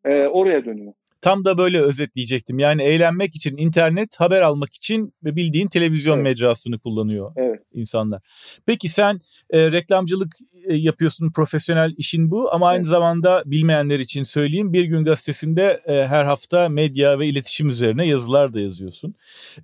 e, 0.04 0.26
oraya 0.26 0.64
dönüyor. 0.64 0.92
Tam 1.25 1.45
da 1.45 1.59
böyle 1.59 1.81
özetleyecektim. 1.81 2.59
Yani 2.59 2.83
eğlenmek 2.83 3.37
için 3.37 3.57
internet, 3.57 4.21
haber 4.21 4.43
almak 4.43 4.75
için 4.75 5.14
bildiğin 5.23 5.69
televizyon 5.69 6.14
evet. 6.16 6.25
mecrasını 6.25 6.78
kullanıyor. 6.78 7.33
Evet. 7.37 7.49
evet. 7.49 7.61
insanlar. 7.75 8.23
Peki 8.66 8.88
sen 8.88 9.21
e, 9.50 9.73
reklamcılık 9.73 10.33
e, 10.64 10.75
yapıyorsun, 10.75 11.33
profesyonel 11.33 11.95
işin 11.97 12.31
bu 12.31 12.54
ama 12.54 12.69
aynı 12.69 12.78
evet. 12.78 12.87
zamanda 12.87 13.43
bilmeyenler 13.47 13.99
için 13.99 14.23
söyleyeyim 14.23 14.73
Bir 14.73 14.85
Gün 14.85 15.04
Gazetesi'nde 15.04 15.83
e, 15.87 15.93
her 15.93 16.25
hafta 16.25 16.69
medya 16.69 17.19
ve 17.19 17.26
iletişim 17.26 17.71
üzerine 17.71 18.07
yazılar 18.07 18.54
da 18.54 18.61
yazıyorsun. 18.61 19.14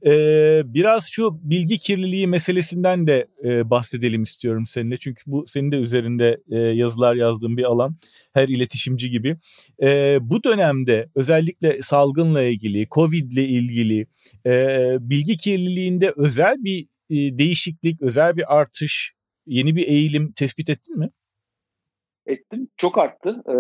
E, 0.07 0.13
biraz 0.65 1.09
şu 1.11 1.41
bilgi 1.43 1.79
kirliliği 1.79 2.27
meselesinden 2.27 3.07
de 3.07 3.27
e, 3.45 3.71
bahsedelim 3.71 4.23
istiyorum 4.23 4.67
seninle 4.67 4.97
çünkü 4.97 5.23
bu 5.27 5.45
senin 5.47 5.73
de 5.73 5.77
üzerinde 5.77 6.41
e, 6.51 6.59
yazılar 6.59 7.15
yazdığın 7.15 7.57
bir 7.57 7.65
alan 7.65 7.97
her 8.33 8.49
iletişimci 8.49 9.11
gibi. 9.11 9.37
E, 9.83 10.19
bu 10.21 10.45
dönemde 10.45 11.09
özellikle 11.15 11.50
salgınla 11.83 12.43
ilgili, 12.43 12.89
Covid 12.89 13.33
ile 13.33 13.45
ilgili 13.45 14.07
e, 14.47 14.77
bilgi 15.01 15.37
kirliliğinde 15.37 16.13
özel 16.17 16.65
bir 16.65 16.89
e, 17.11 17.39
değişiklik, 17.39 18.03
özel 18.03 18.37
bir 18.37 18.59
artış, 18.59 19.15
yeni 19.47 19.77
bir 19.77 19.89
eğilim 19.89 20.33
tespit 20.33 20.71
ettin 20.71 20.99
mi? 20.99 21.11
Ettim. 22.27 22.69
Çok 22.77 22.99
arttı. 22.99 23.43
Ee, 23.49 23.53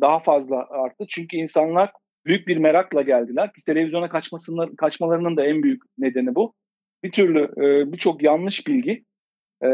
daha 0.00 0.20
fazla 0.20 0.56
arttı. 0.70 1.04
Çünkü 1.08 1.36
insanlar 1.36 1.90
büyük 2.26 2.48
bir 2.48 2.56
merakla 2.56 3.02
geldiler. 3.02 3.52
Ki 3.52 3.64
televizyona 3.66 4.08
kaçmalarının 4.76 5.36
da 5.36 5.46
en 5.46 5.62
büyük 5.62 5.82
nedeni 5.98 6.34
bu. 6.34 6.54
Bir 7.04 7.12
türlü 7.12 7.42
e, 7.42 7.92
birçok 7.92 8.22
yanlış 8.22 8.66
bilgi 8.66 9.04
e, 9.64 9.68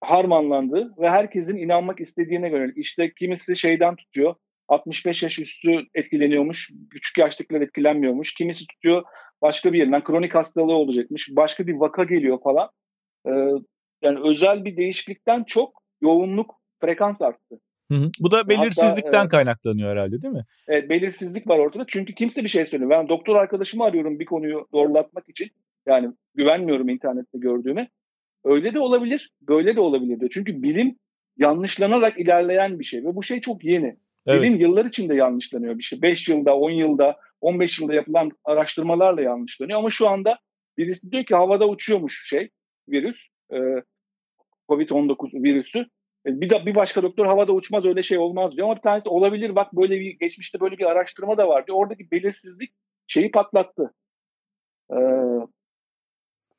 harmanlandı 0.00 0.94
ve 0.98 1.10
herkesin 1.10 1.56
inanmak 1.56 2.00
istediğine 2.00 2.48
göre 2.48 2.72
işte 2.76 3.12
kimisi 3.18 3.56
şeyden 3.56 3.96
tutuyor 3.96 4.34
65 4.72 5.22
yaş 5.22 5.38
üstü 5.38 5.82
etkileniyormuş, 5.94 6.70
küçük 6.90 7.18
yaştakiler 7.18 7.60
etkilenmiyormuş. 7.60 8.34
Kimisi 8.34 8.66
tutuyor 8.66 9.02
başka 9.42 9.72
bir 9.72 9.78
yerinden 9.78 10.04
kronik 10.04 10.34
hastalığı 10.34 10.74
olacakmış, 10.74 11.28
başka 11.36 11.66
bir 11.66 11.74
vaka 11.74 12.04
geliyor 12.04 12.38
falan. 12.42 12.70
Ee, 13.26 13.30
yani 14.02 14.18
özel 14.24 14.64
bir 14.64 14.76
değişiklikten 14.76 15.44
çok 15.44 15.82
yoğunluk, 16.00 16.54
frekans 16.80 17.22
arttı. 17.22 17.60
Hı 17.90 17.94
hı. 17.98 18.10
Bu 18.20 18.30
da 18.30 18.48
belirsizlikten 18.48 19.18
Hatta, 19.18 19.28
kaynaklanıyor 19.28 19.90
herhalde 19.90 20.22
değil 20.22 20.34
mi? 20.34 20.44
Evet 20.68 20.90
belirsizlik 20.90 21.48
var 21.48 21.58
ortada 21.58 21.84
çünkü 21.88 22.14
kimse 22.14 22.44
bir 22.44 22.48
şey 22.48 22.66
söylüyor. 22.66 22.90
Ben 22.90 23.08
doktor 23.08 23.36
arkadaşımı 23.36 23.84
arıyorum 23.84 24.18
bir 24.18 24.24
konuyu 24.24 24.68
doğrulatmak 24.72 25.28
için. 25.28 25.50
Yani 25.86 26.12
güvenmiyorum 26.34 26.88
internette 26.88 27.38
gördüğüme. 27.38 27.88
Öyle 28.44 28.74
de 28.74 28.80
olabilir, 28.80 29.30
böyle 29.42 29.76
de 29.76 29.80
olabilir 29.80 30.20
diyor. 30.20 30.30
Çünkü 30.34 30.62
bilim 30.62 30.98
yanlışlanarak 31.36 32.18
ilerleyen 32.18 32.78
bir 32.78 32.84
şey 32.84 33.04
ve 33.04 33.14
bu 33.14 33.22
şey 33.22 33.40
çok 33.40 33.64
yeni. 33.64 33.96
Evet. 34.26 34.42
Bilim 34.42 34.54
yıllar 34.54 34.84
içinde 34.84 35.14
yanlışlanıyor 35.14 35.78
bir 35.78 35.82
şey. 35.82 36.02
5 36.02 36.28
yılda, 36.28 36.56
10 36.56 36.70
yılda, 36.70 37.16
15 37.40 37.80
yılda 37.80 37.94
yapılan 37.94 38.30
araştırmalarla 38.44 39.22
yanlışlanıyor. 39.22 39.78
Ama 39.78 39.90
şu 39.90 40.08
anda 40.08 40.38
birisi 40.78 41.12
diyor 41.12 41.24
ki 41.24 41.34
havada 41.34 41.68
uçuyormuş 41.68 42.28
şey, 42.28 42.50
virüs, 42.88 43.28
e, 43.52 43.58
Covid-19 44.68 45.42
virüsü. 45.42 45.78
E, 46.26 46.40
bir, 46.40 46.50
de, 46.50 46.66
bir 46.66 46.74
başka 46.74 47.02
doktor 47.02 47.26
havada 47.26 47.52
uçmaz 47.52 47.84
öyle 47.84 48.02
şey 48.02 48.18
olmaz 48.18 48.56
diyor. 48.56 48.66
Ama 48.66 48.76
bir 48.76 48.82
tanesi 48.82 49.08
olabilir 49.08 49.56
bak 49.56 49.72
böyle 49.72 50.00
bir 50.00 50.18
geçmişte 50.18 50.60
böyle 50.60 50.78
bir 50.78 50.84
araştırma 50.84 51.36
da 51.36 51.48
var 51.48 51.66
diyor. 51.66 51.78
Oradaki 51.78 52.10
belirsizlik 52.10 52.72
şeyi 53.06 53.30
patlattı. 53.30 53.94
Ee, 54.90 54.96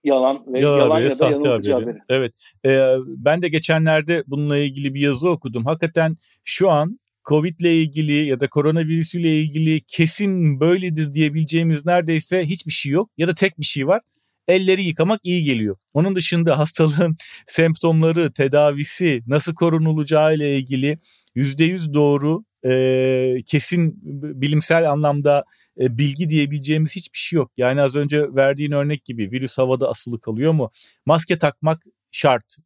yalan 0.04 0.54
ve 0.54 0.60
yalan, 0.60 0.80
yalan 0.80 1.00
ya 1.00 1.20
da 1.20 1.26
yanıltıcı 1.26 1.74
haberi. 1.74 1.88
haberi. 1.88 2.00
Evet. 2.10 2.34
Ee, 2.66 2.96
ben 3.08 3.42
de 3.42 3.50
geçenlerde 3.50 4.24
bununla 4.28 4.58
ilgili 4.58 4.94
bir 4.94 5.00
yazı 5.00 5.30
okudum. 5.30 5.66
Hakikaten 5.66 6.16
şu 6.44 6.70
an 6.70 7.00
Covid 7.26 7.60
ile 7.60 7.82
ilgili 7.82 8.26
ya 8.26 8.40
da 8.40 8.48
koronavirüs 8.48 9.16
ile 9.16 9.42
ilgili 9.42 9.82
kesin 9.88 10.60
böyledir 10.60 11.14
diyebileceğimiz 11.14 11.86
neredeyse 11.86 12.46
hiçbir 12.46 12.72
şey 12.72 12.92
yok 12.92 13.10
ya 13.18 13.28
da 13.28 13.36
tek 13.36 13.60
bir 13.60 13.66
şey 13.66 13.88
var. 13.88 14.02
Elleri 14.48 14.84
yıkamak 14.84 15.20
iyi 15.24 15.44
geliyor. 15.44 15.78
Onun 15.94 16.16
dışında 16.16 16.60
hastalığın 16.60 17.16
semptomları, 17.48 18.32
tedavisi, 18.34 19.24
nasıl 19.28 19.56
korunulacağı 19.56 20.36
ile 20.36 20.58
ilgili 20.58 20.98
%100 21.36 21.94
doğru 21.94 22.44
e, 22.66 23.44
kesin 23.46 24.00
bilimsel 24.42 24.92
anlamda 24.92 25.44
e, 25.82 25.98
bilgi 25.98 26.30
diyebileceğimiz 26.30 26.96
hiçbir 26.96 27.18
şey 27.18 27.38
yok. 27.38 27.52
Yani 27.58 27.82
az 27.82 27.96
önce 27.96 28.36
verdiğin 28.36 28.72
örnek 28.72 29.06
gibi 29.06 29.32
virüs 29.32 29.58
havada 29.58 29.90
asılı 29.90 30.22
kalıyor 30.22 30.52
mu? 30.52 30.72
Maske 31.06 31.40
takmak 31.40 31.84
şart 32.12 32.58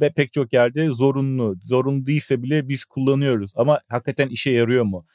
ve 0.00 0.10
pek 0.10 0.32
çok 0.32 0.52
yerde 0.52 0.92
zorunlu. 0.92 1.56
Zorunlu 1.64 2.06
değilse 2.06 2.42
bile 2.42 2.68
biz 2.68 2.84
kullanıyoruz 2.84 3.52
ama 3.56 3.80
hakikaten 3.88 4.28
işe 4.28 4.50
yarıyor 4.50 4.84
mu? 4.84 5.06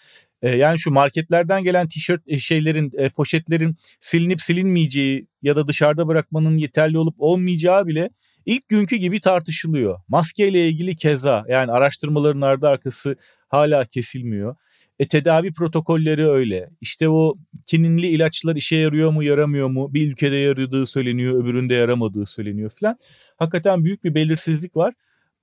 E, 0.41 0.49
yani 0.49 0.79
şu 0.79 0.91
marketlerden 0.91 1.63
gelen 1.63 1.87
tişört 1.87 2.21
e, 2.27 2.39
şeylerin, 2.39 2.91
e, 2.97 3.09
poşetlerin 3.09 3.75
silinip 4.01 4.41
silinmeyeceği 4.41 5.27
ya 5.41 5.55
da 5.55 5.67
dışarıda 5.67 6.07
bırakmanın 6.07 6.57
yeterli 6.57 6.97
olup 6.97 7.15
olmayacağı 7.17 7.87
bile 7.87 8.09
ilk 8.45 8.67
günkü 8.67 8.95
gibi 8.95 9.19
tartışılıyor. 9.19 9.99
Maske 10.07 10.47
ile 10.47 10.69
ilgili 10.69 10.95
keza 10.95 11.45
yani 11.49 11.71
araştırmaların 11.71 12.41
ardı 12.41 12.67
arkası 12.67 13.15
hala 13.47 13.85
kesilmiyor. 13.85 14.55
E, 14.99 15.07
tedavi 15.07 15.53
protokolleri 15.53 16.29
öyle. 16.29 16.69
İşte 16.81 17.09
o 17.09 17.35
kininli 17.65 18.07
ilaçlar 18.07 18.55
işe 18.55 18.75
yarıyor 18.75 19.11
mu 19.11 19.23
yaramıyor 19.23 19.67
mu? 19.67 19.93
Bir 19.93 20.11
ülkede 20.11 20.35
yaradığı 20.35 20.85
söyleniyor 20.85 21.43
öbüründe 21.43 21.73
yaramadığı 21.73 22.25
söyleniyor 22.25 22.71
falan. 22.79 22.97
Hakikaten 23.37 23.83
büyük 23.85 24.03
bir 24.03 24.15
belirsizlik 24.15 24.75
var. 24.75 24.93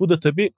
Bu 0.01 0.09
da 0.09 0.21
tabii 0.21 0.51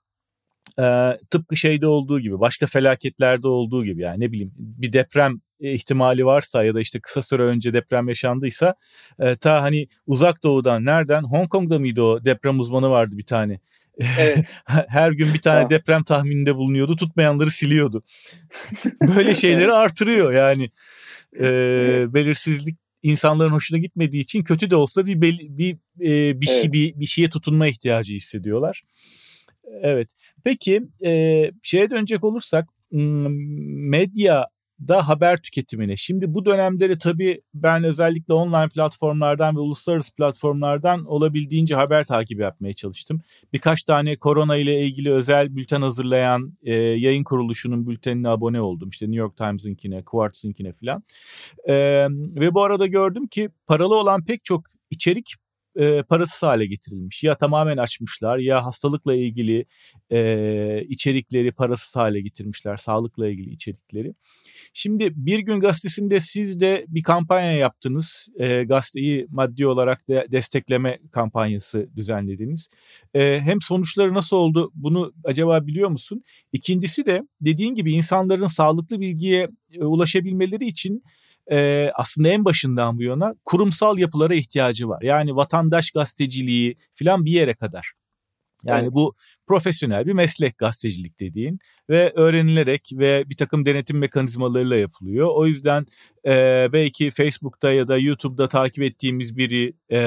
e, 0.79 1.17
tıpkı 1.29 1.57
şeyde 1.57 1.87
olduğu 1.87 2.19
gibi 2.19 2.39
başka 2.39 2.65
felaketlerde 2.65 3.47
olduğu 3.47 3.85
gibi 3.85 4.01
yani 4.01 4.19
ne 4.19 4.31
bileyim 4.31 4.51
bir 4.57 4.93
deprem 4.93 5.41
ihtimali 5.59 6.25
varsa 6.25 6.63
ya 6.63 6.75
da 6.75 6.81
işte 6.81 6.99
kısa 6.99 7.21
süre 7.21 7.43
önce 7.43 7.73
deprem 7.73 8.07
yaşandıysa 8.09 8.75
e, 9.19 9.35
ta 9.35 9.61
hani 9.61 9.87
uzak 10.07 10.43
doğudan 10.43 10.85
nereden 10.85 11.23
Hong 11.23 11.49
Kong'da 11.49 11.79
mıydı 11.79 12.01
o 12.01 12.25
deprem 12.25 12.59
uzmanı 12.59 12.89
vardı 12.89 13.17
bir 13.17 13.25
tane 13.25 13.59
Evet. 14.19 14.45
Her 14.87 15.11
gün 15.11 15.33
bir 15.33 15.41
tane 15.41 15.69
deprem 15.69 16.03
tahmininde 16.03 16.55
bulunuyordu. 16.55 16.95
Tutmayanları 16.95 17.51
siliyordu. 17.51 18.03
Böyle 19.15 19.33
şeyleri 19.33 19.71
artırıyor 19.71 20.33
yani. 20.33 20.69
E, 21.39 21.43
belirsizlik 22.13 22.77
insanların 23.03 23.51
hoşuna 23.51 23.79
gitmediği 23.79 24.23
için 24.23 24.43
kötü 24.43 24.69
de 24.69 24.75
olsa 24.75 25.05
bir 25.05 25.21
bir 25.21 25.39
bir, 25.39 25.77
e, 26.01 26.41
bir 26.41 26.45
şey 26.45 26.61
evet. 26.61 26.73
bir, 26.73 26.99
bir 26.99 27.05
şeye 27.05 27.29
tutunma 27.29 27.67
ihtiyacı 27.67 28.13
hissediyorlar. 28.13 28.83
Evet. 29.81 30.09
Peki 30.43 30.83
e, 31.05 31.51
şeye 31.63 31.89
dönecek 31.89 32.23
olursak 32.23 32.69
medya 32.91 34.45
da 34.87 35.07
haber 35.07 35.37
tüketimine. 35.37 35.97
Şimdi 35.97 36.33
bu 36.33 36.45
dönemde 36.45 36.89
de 36.89 36.97
tabii 36.97 37.41
ben 37.53 37.83
özellikle 37.83 38.33
online 38.33 38.69
platformlardan 38.69 39.55
ve 39.55 39.59
uluslararası 39.59 40.15
platformlardan 40.15 41.05
olabildiğince 41.05 41.75
haber 41.75 42.05
takibi 42.05 42.41
yapmaya 42.41 42.73
çalıştım. 42.73 43.21
Birkaç 43.53 43.83
tane 43.83 44.15
korona 44.15 44.55
ile 44.55 44.85
ilgili 44.85 45.11
özel 45.11 45.55
bülten 45.55 45.81
hazırlayan 45.81 46.57
e, 46.63 46.75
yayın 46.75 47.23
kuruluşunun 47.23 47.87
bültenine 47.87 48.29
abone 48.29 48.61
oldum. 48.61 48.89
İşte 48.89 49.05
New 49.05 49.19
York 49.19 49.37
Times'ınkine, 49.37 50.03
Quartz'ınkine 50.03 50.73
falan. 50.73 51.03
E, 51.67 51.75
ve 52.11 52.53
bu 52.53 52.63
arada 52.63 52.87
gördüm 52.87 53.27
ki 53.27 53.49
paralı 53.67 53.95
olan 53.95 54.25
pek 54.25 54.45
çok 54.45 54.63
içerik 54.89 55.33
e, 55.77 56.03
parasız 56.03 56.43
hale 56.43 56.65
getirilmiş. 56.65 57.23
Ya 57.23 57.37
tamamen 57.37 57.77
açmışlar 57.77 58.37
ya 58.37 58.65
hastalıkla 58.65 59.15
ilgili 59.15 59.65
e, 60.11 60.85
içerikleri 60.89 61.51
parasız 61.51 61.95
hale 61.95 62.21
getirmişler. 62.21 62.77
Sağlıkla 62.77 63.27
ilgili 63.27 63.49
içerikleri. 63.49 64.13
Şimdi 64.73 65.11
Bir 65.15 65.39
Gün 65.39 65.59
Gazetesi'nde 65.59 66.19
siz 66.19 66.59
de 66.59 66.85
bir 66.87 67.03
kampanya 67.03 67.51
yaptınız. 67.51 68.27
E, 68.39 68.63
gazeteyi 68.63 69.27
maddi 69.29 69.67
olarak 69.67 70.07
de 70.07 70.27
destekleme 70.31 70.99
kampanyası 71.11 71.89
düzenlediniz. 71.95 72.69
E, 73.13 73.39
hem 73.43 73.61
sonuçları 73.61 74.13
nasıl 74.13 74.37
oldu 74.37 74.71
bunu 74.75 75.13
acaba 75.23 75.67
biliyor 75.67 75.89
musun? 75.89 76.23
İkincisi 76.53 77.05
de 77.05 77.21
dediğin 77.41 77.75
gibi 77.75 77.93
insanların 77.93 78.47
sağlıklı 78.47 78.99
bilgiye 78.99 79.49
e, 79.73 79.83
ulaşabilmeleri 79.83 80.67
için 80.67 81.03
e, 81.51 81.89
aslında 81.95 82.29
en 82.29 82.45
başından 82.45 82.97
bu 82.97 83.03
yana 83.03 83.35
kurumsal 83.45 83.97
yapılara 83.97 84.35
ihtiyacı 84.35 84.89
var. 84.89 85.01
Yani 85.01 85.35
vatandaş 85.35 85.91
gazeteciliği 85.91 86.75
falan 86.93 87.25
bir 87.25 87.31
yere 87.31 87.53
kadar. 87.53 87.91
Yani 88.65 88.83
evet. 88.83 88.93
bu 88.93 89.15
profesyonel 89.47 90.05
bir 90.05 90.13
meslek 90.13 90.57
gazetecilik 90.57 91.19
dediğin 91.19 91.59
ve 91.89 92.13
öğrenilerek 92.15 92.89
ve 92.93 93.23
bir 93.29 93.37
takım 93.37 93.65
denetim 93.65 93.97
mekanizmalarıyla 93.97 94.75
yapılıyor. 94.75 95.29
O 95.35 95.45
yüzden 95.45 95.85
e, 96.25 96.67
belki 96.73 97.11
Facebook'ta 97.11 97.71
ya 97.71 97.87
da 97.87 97.97
YouTube'da 97.97 98.47
takip 98.47 98.83
ettiğimiz 98.83 99.37
biri 99.37 99.73
e, 99.91 99.99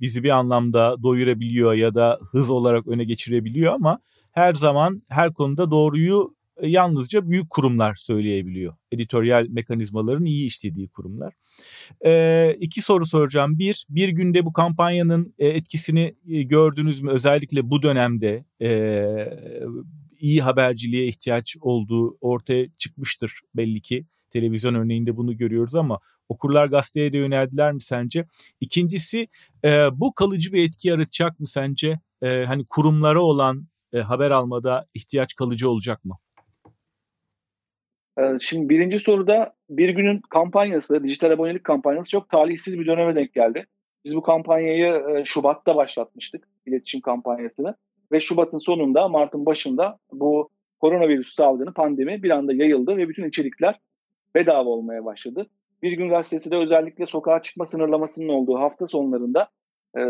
bizi 0.00 0.24
bir 0.24 0.30
anlamda 0.30 1.02
doyurabiliyor 1.02 1.74
ya 1.74 1.94
da 1.94 2.18
hız 2.32 2.50
olarak 2.50 2.86
öne 2.86 3.04
geçirebiliyor 3.04 3.72
ama 3.72 3.98
her 4.32 4.54
zaman 4.54 5.02
her 5.08 5.32
konuda 5.32 5.70
doğruyu 5.70 6.34
yalnızca 6.62 7.30
büyük 7.30 7.50
kurumlar 7.50 7.94
söyleyebiliyor. 7.94 8.74
Editoryal 8.92 9.46
mekanizmaların 9.48 10.24
iyi 10.24 10.46
işlediği 10.46 10.88
kurumlar. 10.88 11.34
E, 12.06 12.56
iki 12.60 12.82
soru 12.82 13.06
soracağım. 13.06 13.58
Bir, 13.58 13.86
bir 13.88 14.08
günde 14.08 14.46
bu 14.46 14.52
kampanyanın 14.52 15.34
e, 15.38 15.48
etkisini 15.48 16.14
e, 16.28 16.42
gördünüz 16.42 17.02
mü? 17.02 17.10
Özellikle 17.10 17.70
bu 17.70 17.82
dönemde 17.82 18.44
e, 18.62 18.68
iyi 20.20 20.42
haberciliğe 20.42 21.06
ihtiyaç 21.06 21.56
olduğu 21.60 22.18
ortaya 22.20 22.66
çıkmıştır 22.78 23.40
belli 23.56 23.80
ki. 23.80 24.06
Televizyon 24.30 24.74
örneğinde 24.74 25.16
bunu 25.16 25.36
görüyoruz 25.36 25.74
ama 25.74 26.00
Okurlar 26.28 26.66
gazeteye 26.66 27.12
de 27.12 27.18
yöneldiler 27.18 27.72
mi 27.72 27.82
sence? 27.82 28.26
İkincisi 28.60 29.28
e, 29.64 29.88
bu 29.92 30.14
kalıcı 30.14 30.52
bir 30.52 30.64
etki 30.64 30.88
yaratacak 30.88 31.40
mı 31.40 31.46
sence? 31.46 32.00
E, 32.22 32.44
hani 32.44 32.66
kurumlara 32.66 33.22
olan 33.22 33.68
e, 33.92 33.98
haber 33.98 34.30
almada 34.30 34.86
ihtiyaç 34.94 35.34
kalıcı 35.34 35.70
olacak 35.70 36.04
mı? 36.04 36.18
Ee, 38.18 38.38
şimdi 38.40 38.68
birinci 38.68 38.98
soruda 38.98 39.54
bir 39.70 39.88
günün 39.88 40.20
kampanyası, 40.30 41.04
dijital 41.04 41.30
abonelik 41.30 41.64
kampanyası 41.64 42.10
çok 42.10 42.28
talihsiz 42.28 42.78
bir 42.78 42.86
döneme 42.86 43.14
denk 43.14 43.32
geldi. 43.34 43.66
Biz 44.04 44.14
bu 44.14 44.22
kampanyayı 44.22 45.02
e, 45.08 45.24
Şubat'ta 45.24 45.76
başlatmıştık, 45.76 46.48
iletişim 46.66 47.00
kampanyasını. 47.00 47.74
Ve 48.12 48.20
Şubat'ın 48.20 48.58
sonunda, 48.58 49.08
Mart'ın 49.08 49.46
başında 49.46 49.98
bu 50.12 50.50
koronavirüs 50.80 51.34
salgını, 51.34 51.72
pandemi 51.72 52.22
bir 52.22 52.30
anda 52.30 52.52
yayıldı 52.52 52.96
ve 52.96 53.08
bütün 53.08 53.28
içerikler 53.28 53.80
bedava 54.34 54.68
olmaya 54.68 55.04
başladı. 55.04 55.46
Bir 55.82 55.92
gün 55.92 56.08
gazetesi 56.08 56.50
de 56.50 56.56
özellikle 56.56 57.06
sokağa 57.06 57.42
çıkma 57.42 57.66
sınırlamasının 57.66 58.28
olduğu 58.28 58.58
hafta 58.58 58.88
sonlarında 58.88 59.48
e, 59.98 60.00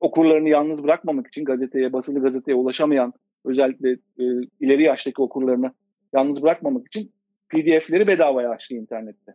okurlarını 0.00 0.48
yalnız 0.48 0.84
bırakmamak 0.84 1.26
için 1.26 1.44
gazeteye, 1.44 1.92
basılı 1.92 2.20
gazeteye 2.20 2.56
ulaşamayan 2.56 3.12
özellikle 3.44 3.90
e, 3.92 4.24
ileri 4.60 4.82
yaştaki 4.82 5.22
okurlarını 5.22 5.72
yalnız 6.12 6.42
bırakmamak 6.42 6.86
için 6.86 7.12
PDF'leri 7.52 8.06
bedavaya 8.06 8.50
açtı 8.50 8.74
internette. 8.74 9.34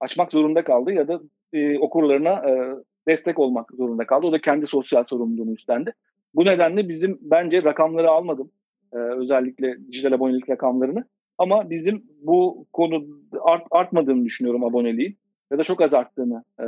Açmak 0.00 0.32
zorunda 0.32 0.64
kaldı 0.64 0.92
ya 0.92 1.08
da 1.08 1.20
e, 1.52 1.78
okurlarına 1.78 2.48
e, 2.48 2.74
destek 3.08 3.38
olmak 3.38 3.72
zorunda 3.72 4.06
kaldı. 4.06 4.26
O 4.26 4.32
da 4.32 4.40
kendi 4.40 4.66
sosyal 4.66 5.04
sorumluluğunu 5.04 5.52
üstlendi. 5.52 5.92
Bu 6.34 6.44
nedenle 6.44 6.88
bizim 6.88 7.18
bence 7.20 7.62
rakamları 7.62 8.10
almadım. 8.10 8.50
E, 8.92 8.96
özellikle 8.96 9.76
dijital 9.92 10.12
abonelik 10.12 10.50
rakamlarını. 10.50 11.04
Ama 11.38 11.70
bizim 11.70 12.04
bu 12.22 12.66
konu 12.72 13.06
art, 13.40 13.66
artmadığını 13.70 14.24
düşünüyorum 14.24 14.64
aboneliğin. 14.64 15.18
Ya 15.52 15.58
da 15.58 15.64
çok 15.64 15.80
az 15.80 15.94
arttığını 15.94 16.44
e, 16.60 16.66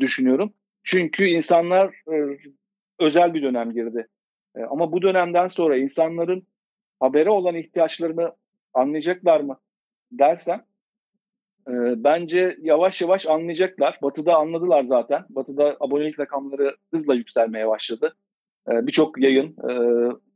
düşünüyorum. 0.00 0.52
Çünkü 0.84 1.24
insanlar 1.24 1.94
e, 2.12 2.38
özel 2.98 3.34
bir 3.34 3.42
dönem 3.42 3.72
girdi. 3.72 4.06
E, 4.56 4.62
ama 4.62 4.92
bu 4.92 5.02
dönemden 5.02 5.48
sonra 5.48 5.76
insanların 5.76 6.46
habere 7.00 7.30
olan 7.30 7.54
ihtiyaçlarını 7.54 8.32
anlayacaklar 8.74 9.40
mı 9.40 9.56
dersen 10.12 10.64
e, 11.68 11.72
bence 12.04 12.56
yavaş 12.62 13.02
yavaş 13.02 13.26
anlayacaklar. 13.26 13.98
Batı'da 14.02 14.36
anladılar 14.36 14.84
zaten. 14.84 15.24
Batı'da 15.28 15.76
abonelik 15.80 16.20
rakamları 16.20 16.76
hızla 16.90 17.14
yükselmeye 17.14 17.68
başladı. 17.68 18.16
E, 18.70 18.86
Birçok 18.86 19.18
yayın 19.18 19.56
e, 19.70 19.72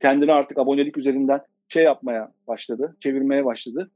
kendini 0.01 0.33
artık 0.33 0.59
abonelik 0.59 0.97
üzerinden 0.99 1.41
şey 1.69 1.85
yapmaya 1.85 2.33
başladı, 2.47 2.97
çevirmeye 3.01 3.45
başladı. 3.45 3.91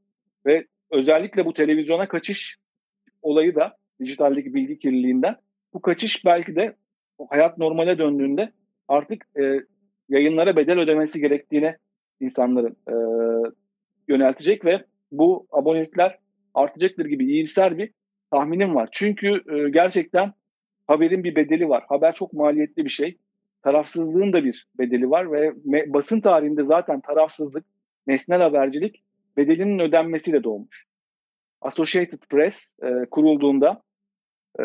Ve 0.46 0.66
özellikle 0.90 1.46
bu 1.46 1.54
televizyona 1.54 2.08
kaçış 2.08 2.56
olayı 3.22 3.54
da 3.54 3.76
dijitaldeki 4.00 4.54
bilgi 4.54 4.78
kirliliğinden 4.78 5.36
bu 5.72 5.82
kaçış 5.82 6.24
belki 6.24 6.56
de 6.56 6.76
hayat 7.30 7.58
normale 7.58 7.98
döndüğünde 7.98 8.52
artık 8.88 9.26
e, 9.40 9.60
yayınlara 10.08 10.56
bedel 10.56 10.78
ödemesi 10.78 11.20
gerektiğine 11.20 11.76
insanların 12.20 12.76
e, 12.88 12.94
yöneltecek 14.08 14.64
ve 14.64 14.84
bu 15.12 15.46
abonelikler 15.52 16.18
artacaktır 16.54 17.06
gibi 17.06 17.26
iyimser 17.26 17.78
bir 17.78 17.90
tahminim 18.30 18.74
var. 18.74 18.88
Çünkü 18.92 19.28
e, 19.28 19.70
gerçekten 19.70 20.32
haberin 20.86 21.24
bir 21.24 21.36
bedeli 21.36 21.68
var. 21.68 21.84
Haber 21.88 22.14
çok 22.14 22.32
maliyetli 22.32 22.84
bir 22.84 22.90
şey. 22.90 23.18
Tarafsızlığın 23.62 24.32
da 24.32 24.44
bir 24.44 24.66
bedeli 24.78 25.10
var 25.10 25.32
ve 25.32 25.48
me- 25.48 25.92
basın 25.92 26.20
tarihinde 26.20 26.64
zaten 26.64 27.00
tarafsızlık, 27.00 27.64
nesnel 28.06 28.40
habercilik 28.42 29.02
bedelinin 29.36 29.78
ödenmesiyle 29.78 30.44
doğmuş. 30.44 30.86
Associated 31.60 32.18
Press 32.30 32.76
e, 32.82 33.06
kurulduğunda 33.10 33.82
e, 34.60 34.64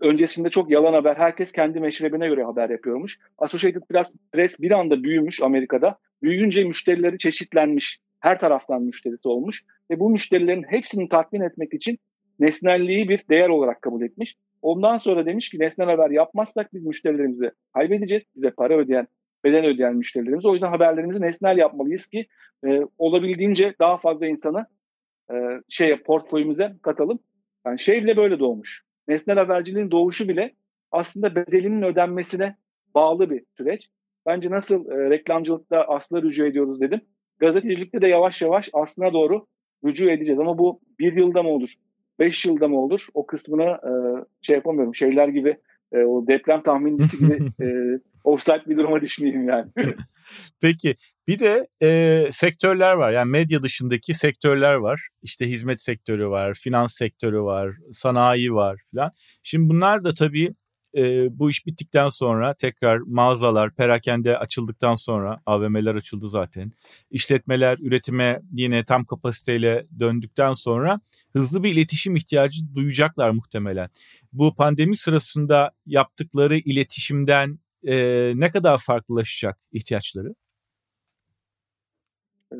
öncesinde 0.00 0.48
çok 0.50 0.70
yalan 0.70 0.92
haber, 0.92 1.16
herkes 1.16 1.52
kendi 1.52 1.80
meşrebine 1.80 2.28
göre 2.28 2.44
haber 2.44 2.70
yapıyormuş. 2.70 3.18
Associated 3.38 3.82
Press, 4.32 4.60
bir 4.60 4.70
anda 4.70 5.02
büyümüş 5.02 5.42
Amerika'da. 5.42 5.98
Büyüyünce 6.22 6.64
müşterileri 6.64 7.18
çeşitlenmiş 7.18 7.98
her 8.20 8.40
taraftan 8.40 8.82
müşterisi 8.82 9.28
olmuş 9.28 9.64
ve 9.90 10.00
bu 10.00 10.10
müşterilerin 10.10 10.62
hepsini 10.62 11.08
tatmin 11.08 11.40
etmek 11.40 11.74
için 11.74 11.98
nesnelliği 12.40 13.08
bir 13.08 13.28
değer 13.28 13.48
olarak 13.48 13.82
kabul 13.82 14.02
etmiş. 14.02 14.36
Ondan 14.62 14.98
sonra 14.98 15.26
demiş 15.26 15.50
ki 15.50 15.58
nesnel 15.58 15.86
haber 15.86 16.10
yapmazsak 16.10 16.74
biz 16.74 16.84
müşterilerimizi 16.84 17.50
kaybedeceğiz. 17.74 18.24
Bize 18.36 18.50
para 18.50 18.76
ödeyen, 18.76 19.06
bedel 19.44 19.66
ödeyen 19.66 19.96
müşterilerimiz. 19.96 20.44
O 20.44 20.52
yüzden 20.52 20.68
haberlerimizi 20.68 21.20
nesnel 21.20 21.58
yapmalıyız 21.58 22.06
ki 22.06 22.26
e, 22.66 22.80
olabildiğince 22.98 23.74
daha 23.80 23.96
fazla 23.96 24.26
insana 24.26 24.66
e, 25.32 25.34
şeye 25.68 25.96
portföyümüze 25.96 26.72
katalım. 26.82 27.18
Yani 27.66 27.78
şey 27.78 28.04
bile 28.04 28.16
böyle 28.16 28.38
doğmuş. 28.38 28.84
Nesnel 29.08 29.38
haberciliğin 29.38 29.90
doğuşu 29.90 30.28
bile 30.28 30.54
aslında 30.90 31.34
bedelinin 31.34 31.82
ödenmesine 31.82 32.56
bağlı 32.94 33.30
bir 33.30 33.44
süreç. 33.56 33.88
Bence 34.26 34.50
nasıl 34.50 34.90
e, 34.90 35.10
reklamcılıkta 35.10 35.82
asla 35.82 36.22
rücu 36.22 36.46
ediyoruz 36.46 36.80
dedim 36.80 37.00
gazetecilikte 37.40 38.00
de 38.00 38.08
yavaş 38.08 38.42
yavaş 38.42 38.70
aslına 38.72 39.12
doğru 39.12 39.46
rücu 39.84 40.10
edeceğiz. 40.10 40.40
Ama 40.40 40.58
bu 40.58 40.80
bir 40.98 41.16
yılda 41.16 41.42
mı 41.42 41.48
olur, 41.48 41.70
beş 42.18 42.44
yılda 42.44 42.68
mı 42.68 42.80
olur 42.80 43.06
o 43.14 43.26
kısmını 43.26 43.62
e, 43.64 43.92
şey 44.42 44.56
yapamıyorum. 44.56 44.94
Şeyler 44.94 45.28
gibi 45.28 45.56
e, 45.92 45.98
o 45.98 46.26
deprem 46.26 46.62
tahmincisi 46.62 47.18
gibi 47.18 47.34
e, 47.64 47.66
offside 48.24 48.62
bir 48.66 48.76
duruma 48.76 49.00
düşmeyeyim 49.00 49.48
yani. 49.48 49.70
Peki 50.60 50.96
bir 51.28 51.38
de 51.38 51.68
e, 51.82 52.28
sektörler 52.30 52.92
var 52.92 53.12
yani 53.12 53.30
medya 53.30 53.62
dışındaki 53.62 54.14
sektörler 54.14 54.74
var 54.74 55.08
işte 55.22 55.48
hizmet 55.48 55.80
sektörü 55.80 56.28
var 56.28 56.54
finans 56.54 56.94
sektörü 56.94 57.40
var 57.40 57.74
sanayi 57.92 58.54
var 58.54 58.80
filan. 58.90 59.10
Şimdi 59.42 59.68
bunlar 59.68 60.04
da 60.04 60.14
tabii 60.14 60.54
e, 60.96 61.38
bu 61.38 61.50
iş 61.50 61.66
bittikten 61.66 62.08
sonra 62.08 62.54
tekrar 62.54 62.98
mağazalar, 62.98 63.74
perakende 63.74 64.38
açıldıktan 64.38 64.94
sonra 64.94 65.40
AVM'ler 65.46 65.94
açıldı 65.94 66.28
zaten. 66.28 66.72
İşletmeler 67.10 67.78
üretime 67.78 68.40
yine 68.52 68.84
tam 68.84 69.04
kapasiteyle 69.04 69.86
döndükten 70.00 70.52
sonra 70.52 71.00
hızlı 71.32 71.62
bir 71.62 71.72
iletişim 71.72 72.16
ihtiyacı 72.16 72.74
duyacaklar 72.74 73.30
muhtemelen. 73.30 73.88
Bu 74.32 74.54
pandemi 74.54 74.96
sırasında 74.96 75.72
yaptıkları 75.86 76.56
iletişimden 76.56 77.58
e, 77.86 78.32
ne 78.34 78.50
kadar 78.50 78.78
farklılaşacak 78.78 79.58
ihtiyaçları? 79.72 80.34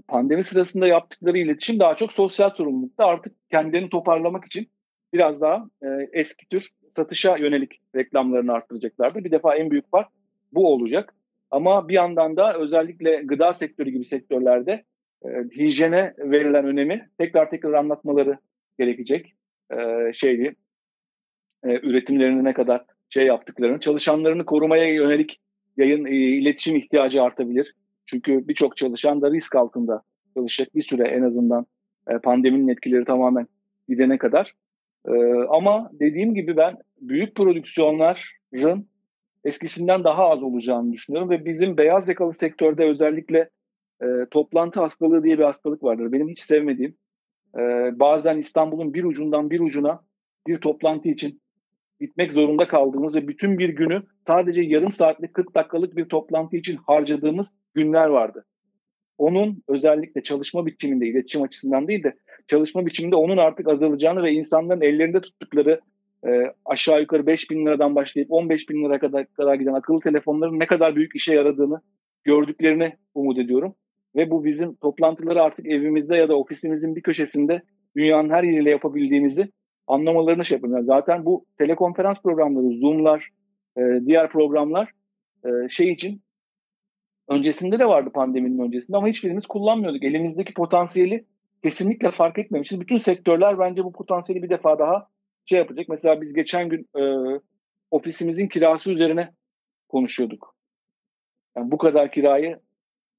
Pandemi 0.08 0.44
sırasında 0.44 0.86
yaptıkları 0.86 1.38
iletişim 1.38 1.78
daha 1.78 1.96
çok 1.96 2.12
sosyal 2.12 2.50
sorumlulukta 2.50 3.04
artık 3.04 3.50
kendilerini 3.50 3.90
toparlamak 3.90 4.44
için 4.44 4.70
biraz 5.12 5.40
daha 5.40 5.68
e, 5.82 5.88
eski 6.12 6.48
tür 6.48 6.68
satışa 6.90 7.36
yönelik 7.36 7.80
reklamlarını 7.96 8.52
arttıracaklardır. 8.52 9.24
Bir 9.24 9.30
defa 9.30 9.56
en 9.56 9.70
büyük 9.70 9.90
fark 9.90 10.08
bu 10.52 10.72
olacak. 10.72 11.14
Ama 11.50 11.88
bir 11.88 11.94
yandan 11.94 12.36
da 12.36 12.54
özellikle 12.58 13.22
gıda 13.22 13.52
sektörü 13.52 13.90
gibi 13.90 14.04
sektörlerde 14.04 14.84
e, 15.24 15.28
hijyene 15.56 16.14
verilen 16.18 16.64
önemi 16.64 17.08
tekrar 17.18 17.50
tekrar 17.50 17.72
anlatmaları 17.72 18.38
gerekecek. 18.78 19.34
E, 19.72 20.12
şeydi, 20.12 20.54
e, 21.64 21.68
üretimlerini 21.68 22.44
ne 22.44 22.52
kadar 22.52 22.84
şey 23.08 23.26
yaptıklarını, 23.26 23.80
çalışanlarını 23.80 24.44
korumaya 24.44 24.94
yönelik 24.94 25.40
yayın 25.76 26.04
e, 26.04 26.10
iletişim 26.10 26.76
ihtiyacı 26.76 27.22
artabilir. 27.22 27.74
Çünkü 28.06 28.48
birçok 28.48 28.76
çalışan 28.76 29.22
da 29.22 29.30
risk 29.32 29.56
altında 29.56 30.02
çalışacak 30.34 30.74
bir 30.74 30.82
süre 30.82 31.08
en 31.08 31.22
azından 31.22 31.66
e, 32.08 32.18
pandeminin 32.18 32.68
etkileri 32.68 33.04
tamamen 33.04 33.46
gidene 33.88 34.18
kadar. 34.18 34.54
Ee, 35.08 35.12
ama 35.48 35.90
dediğim 35.92 36.34
gibi 36.34 36.56
ben 36.56 36.76
büyük 37.00 37.34
prodüksiyonların 37.34 38.86
eskisinden 39.44 40.04
daha 40.04 40.30
az 40.30 40.42
olacağını 40.42 40.92
düşünüyorum 40.92 41.30
ve 41.30 41.44
bizim 41.44 41.76
beyaz 41.76 42.08
yakalı 42.08 42.34
sektörde 42.34 42.84
özellikle 42.84 43.50
e, 44.02 44.06
toplantı 44.30 44.80
hastalığı 44.80 45.24
diye 45.24 45.38
bir 45.38 45.44
hastalık 45.44 45.82
vardır. 45.82 46.12
Benim 46.12 46.28
hiç 46.28 46.40
sevmediğim. 46.40 46.96
E, 47.58 47.60
bazen 47.98 48.38
İstanbul'un 48.38 48.94
bir 48.94 49.04
ucundan 49.04 49.50
bir 49.50 49.60
ucuna 49.60 50.00
bir 50.46 50.58
toplantı 50.58 51.08
için 51.08 51.40
gitmek 52.00 52.32
zorunda 52.32 52.68
kaldığımız 52.68 53.14
ve 53.14 53.28
bütün 53.28 53.58
bir 53.58 53.68
günü 53.68 54.02
sadece 54.26 54.62
yarım 54.62 54.92
saatlik 54.92 55.34
40 55.34 55.54
dakikalık 55.54 55.96
bir 55.96 56.04
toplantı 56.04 56.56
için 56.56 56.76
harcadığımız 56.76 57.54
günler 57.74 58.06
vardı. 58.06 58.44
Onun 59.18 59.62
özellikle 59.68 60.22
çalışma 60.22 60.66
biçiminde, 60.66 61.06
iletişim 61.06 61.42
açısından 61.42 61.88
değil 61.88 62.02
de 62.02 62.16
çalışma 62.46 62.86
biçiminde 62.86 63.16
onun 63.16 63.36
artık 63.36 63.68
azalacağını 63.68 64.22
ve 64.22 64.32
insanların 64.32 64.80
ellerinde 64.80 65.20
tuttukları 65.20 65.80
e, 66.26 66.52
aşağı 66.64 67.00
yukarı 67.00 67.26
5 67.26 67.50
bin 67.50 67.66
liradan 67.66 67.94
başlayıp 67.94 68.32
15 68.32 68.68
bin 68.68 68.84
lira 68.84 68.98
kadar, 68.98 69.26
kadar 69.26 69.54
giden 69.54 69.72
akıllı 69.72 70.00
telefonların 70.00 70.58
ne 70.58 70.66
kadar 70.66 70.96
büyük 70.96 71.16
işe 71.16 71.34
yaradığını 71.34 71.80
gördüklerini 72.24 72.92
umut 73.14 73.38
ediyorum. 73.38 73.74
Ve 74.16 74.30
bu 74.30 74.44
bizim 74.44 74.74
toplantıları 74.74 75.42
artık 75.42 75.66
evimizde 75.66 76.16
ya 76.16 76.28
da 76.28 76.36
ofisimizin 76.36 76.96
bir 76.96 77.02
köşesinde 77.02 77.62
dünyanın 77.96 78.30
her 78.30 78.42
yeriyle 78.42 78.70
yapabildiğimizi 78.70 79.48
anlamalarını 79.86 80.44
şey. 80.44 80.58
Yani 80.62 80.84
zaten 80.84 81.24
bu 81.24 81.44
telekonferans 81.58 82.22
programları, 82.22 82.78
Zoom'lar, 82.78 83.30
e, 83.78 83.80
diğer 84.06 84.30
programlar 84.30 84.90
e, 85.44 85.68
şey 85.68 85.92
için 85.92 86.20
öncesinde 87.28 87.78
de 87.78 87.86
vardı 87.86 88.10
pandeminin 88.14 88.58
öncesinde 88.58 88.96
ama 88.96 89.08
hiçbirimiz 89.08 89.46
kullanmıyorduk. 89.46 90.04
Elimizdeki 90.04 90.54
potansiyeli 90.54 91.24
kesinlikle 91.62 92.10
fark 92.10 92.38
etmemişiz. 92.38 92.80
Bütün 92.80 92.98
sektörler 92.98 93.58
bence 93.58 93.84
bu 93.84 93.92
potansiyeli 93.92 94.42
bir 94.42 94.50
defa 94.50 94.78
daha 94.78 95.08
şey 95.44 95.58
yapacak. 95.58 95.88
Mesela 95.88 96.20
biz 96.20 96.34
geçen 96.34 96.68
gün 96.68 96.88
e, 96.98 97.02
ofisimizin 97.90 98.48
kirası 98.48 98.92
üzerine 98.92 99.34
konuşuyorduk. 99.88 100.54
Yani 101.56 101.70
bu 101.70 101.78
kadar 101.78 102.12
kirayı 102.12 102.60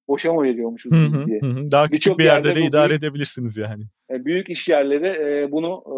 boşa 0.07 0.33
mı 0.33 0.43
veriyormuşuz 0.43 0.91
hı 0.91 1.25
diye. 1.25 1.41
Hı 1.41 1.47
hı. 1.47 1.71
Daha 1.71 1.89
küçük 1.89 2.19
bir 2.19 2.23
yerde, 2.23 2.47
yerde 2.47 2.61
de 2.61 2.65
idare 2.65 2.89
büyük, 2.89 3.03
edebilirsiniz 3.03 3.57
yani. 3.57 3.83
E, 4.09 4.25
büyük 4.25 4.49
iş 4.49 4.69
yerleri 4.69 5.07
e, 5.07 5.51
bunu 5.51 5.83
e, 5.87 5.97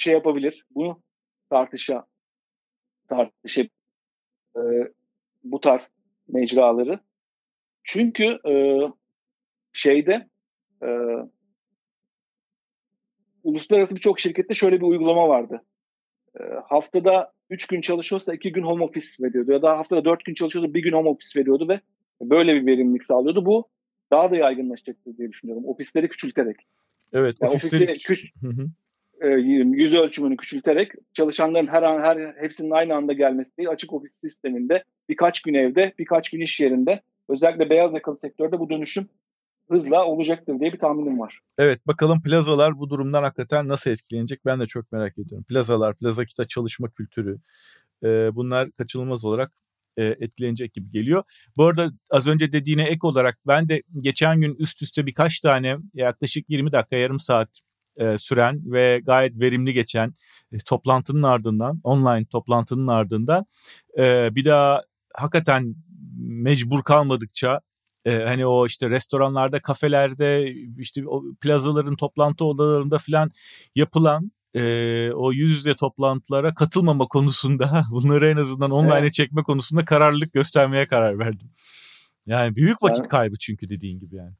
şey 0.00 0.14
yapabilir. 0.14 0.66
Bunu 0.74 1.02
tartışa 1.50 2.04
tartışıp 3.08 3.70
e, 4.56 4.60
bu 5.44 5.60
tarz 5.60 5.90
mecraları. 6.28 7.00
Çünkü 7.84 8.38
e, 8.48 8.54
şeyde 9.72 10.28
e, 10.82 10.88
uluslararası 13.42 13.94
birçok 13.94 14.20
şirkette 14.20 14.54
şöyle 14.54 14.76
bir 14.76 14.86
uygulama 14.86 15.28
vardı. 15.28 15.62
E, 16.40 16.42
haftada 16.68 17.32
3 17.50 17.66
gün 17.66 17.80
çalışıyorsa 17.80 18.34
2 18.34 18.52
gün 18.52 18.62
home 18.62 18.84
office 18.84 19.06
veriyordu 19.20 19.52
ya 19.52 19.62
da 19.62 19.78
haftada 19.78 20.04
4 20.04 20.24
gün 20.24 20.34
çalışıyorsa 20.34 20.74
1 20.74 20.82
gün 20.82 20.92
home 20.92 21.08
office 21.08 21.40
veriyordu 21.40 21.68
ve 21.68 21.80
böyle 22.20 22.54
bir 22.54 22.66
verimlilik 22.66 23.04
sağlıyordu. 23.04 23.46
Bu 23.46 23.68
daha 24.10 24.30
da 24.30 24.36
yaygınlaşacaktır 24.36 25.16
diye 25.16 25.28
düşünüyorum. 25.28 25.64
Ofisleri 25.66 26.08
küçülterek. 26.08 26.56
Evet, 27.12 27.36
yani 27.40 27.50
ofisleri 27.50 27.92
küç 27.92 28.32
e, 29.22 29.28
yüz 29.28 29.94
ölçümünü 29.94 30.36
küçülterek 30.36 30.92
çalışanların 31.14 31.66
her 31.66 31.82
an 31.82 32.00
her 32.00 32.34
hepsinin 32.42 32.70
aynı 32.70 32.94
anda 32.94 33.12
gelmesi 33.12 33.56
değil, 33.56 33.68
açık 33.68 33.92
ofis 33.92 34.14
sisteminde 34.14 34.84
birkaç 35.08 35.42
gün 35.42 35.54
evde, 35.54 35.92
birkaç 35.98 36.30
gün 36.30 36.40
iş 36.40 36.60
yerinde 36.60 37.00
özellikle 37.28 37.70
beyaz 37.70 37.94
yakalı 37.94 38.16
sektörde 38.16 38.58
bu 38.58 38.70
dönüşüm 38.70 39.08
hızla 39.70 40.04
olacaktır 40.04 40.60
diye 40.60 40.72
bir 40.72 40.78
tahminim 40.78 41.20
var. 41.20 41.40
Evet 41.58 41.86
bakalım 41.86 42.22
plazalar 42.22 42.78
bu 42.78 42.90
durumdan 42.90 43.22
hakikaten 43.22 43.68
nasıl 43.68 43.90
etkilenecek 43.90 44.44
ben 44.44 44.60
de 44.60 44.66
çok 44.66 44.92
merak 44.92 45.18
ediyorum. 45.18 45.44
Plazalar, 45.44 45.96
plazakita 45.96 46.44
çalışma 46.44 46.90
kültürü 46.90 47.38
e, 48.04 48.34
bunlar 48.34 48.72
kaçınılmaz 48.72 49.24
olarak 49.24 49.52
e, 49.96 50.04
etkilenecek 50.04 50.74
gibi 50.74 50.90
geliyor. 50.90 51.22
Bu 51.56 51.64
arada 51.66 51.90
az 52.10 52.28
önce 52.28 52.52
dediğine 52.52 52.84
ek 52.84 52.98
olarak 53.02 53.38
ben 53.46 53.68
de 53.68 53.82
geçen 53.98 54.40
gün 54.40 54.54
üst 54.54 54.82
üste 54.82 55.06
birkaç 55.06 55.40
tane 55.40 55.76
yaklaşık 55.94 56.50
20 56.50 56.72
dakika 56.72 56.96
yarım 56.96 57.18
saat 57.18 57.48
e, 57.96 58.18
süren 58.18 58.72
ve 58.72 59.00
gayet 59.04 59.40
verimli 59.40 59.74
geçen 59.74 60.14
e, 60.52 60.56
toplantının 60.66 61.22
ardından 61.22 61.80
online 61.84 62.24
toplantının 62.24 62.86
ardından 62.86 63.46
e, 63.98 64.34
bir 64.34 64.44
daha 64.44 64.82
hakikaten 65.14 65.74
mecbur 66.18 66.82
kalmadıkça 66.82 67.60
e, 68.04 68.14
hani 68.14 68.46
o 68.46 68.66
işte 68.66 68.90
restoranlarda, 68.90 69.60
kafelerde, 69.60 70.54
işte 70.78 71.08
o 71.08 71.22
plazaların 71.40 71.96
toplantı 71.96 72.44
odalarında 72.44 72.98
falan 72.98 73.30
yapılan 73.74 74.32
e, 74.54 74.62
o 75.12 75.32
yüz 75.32 75.56
yüze 75.56 75.74
toplantılara 75.74 76.54
katılmama 76.54 77.06
konusunda 77.06 77.68
bunları 77.92 78.28
en 78.28 78.36
azından 78.36 78.70
online'e 78.70 78.98
evet. 78.98 79.14
çekme 79.14 79.42
konusunda 79.42 79.84
kararlılık 79.84 80.32
göstermeye 80.32 80.86
karar 80.86 81.18
verdim. 81.18 81.50
Yani 82.26 82.56
büyük 82.56 82.82
vakit 82.82 83.08
kaybı 83.08 83.36
çünkü 83.40 83.68
dediğin 83.68 83.98
gibi 83.98 84.16
yani. 84.16 84.32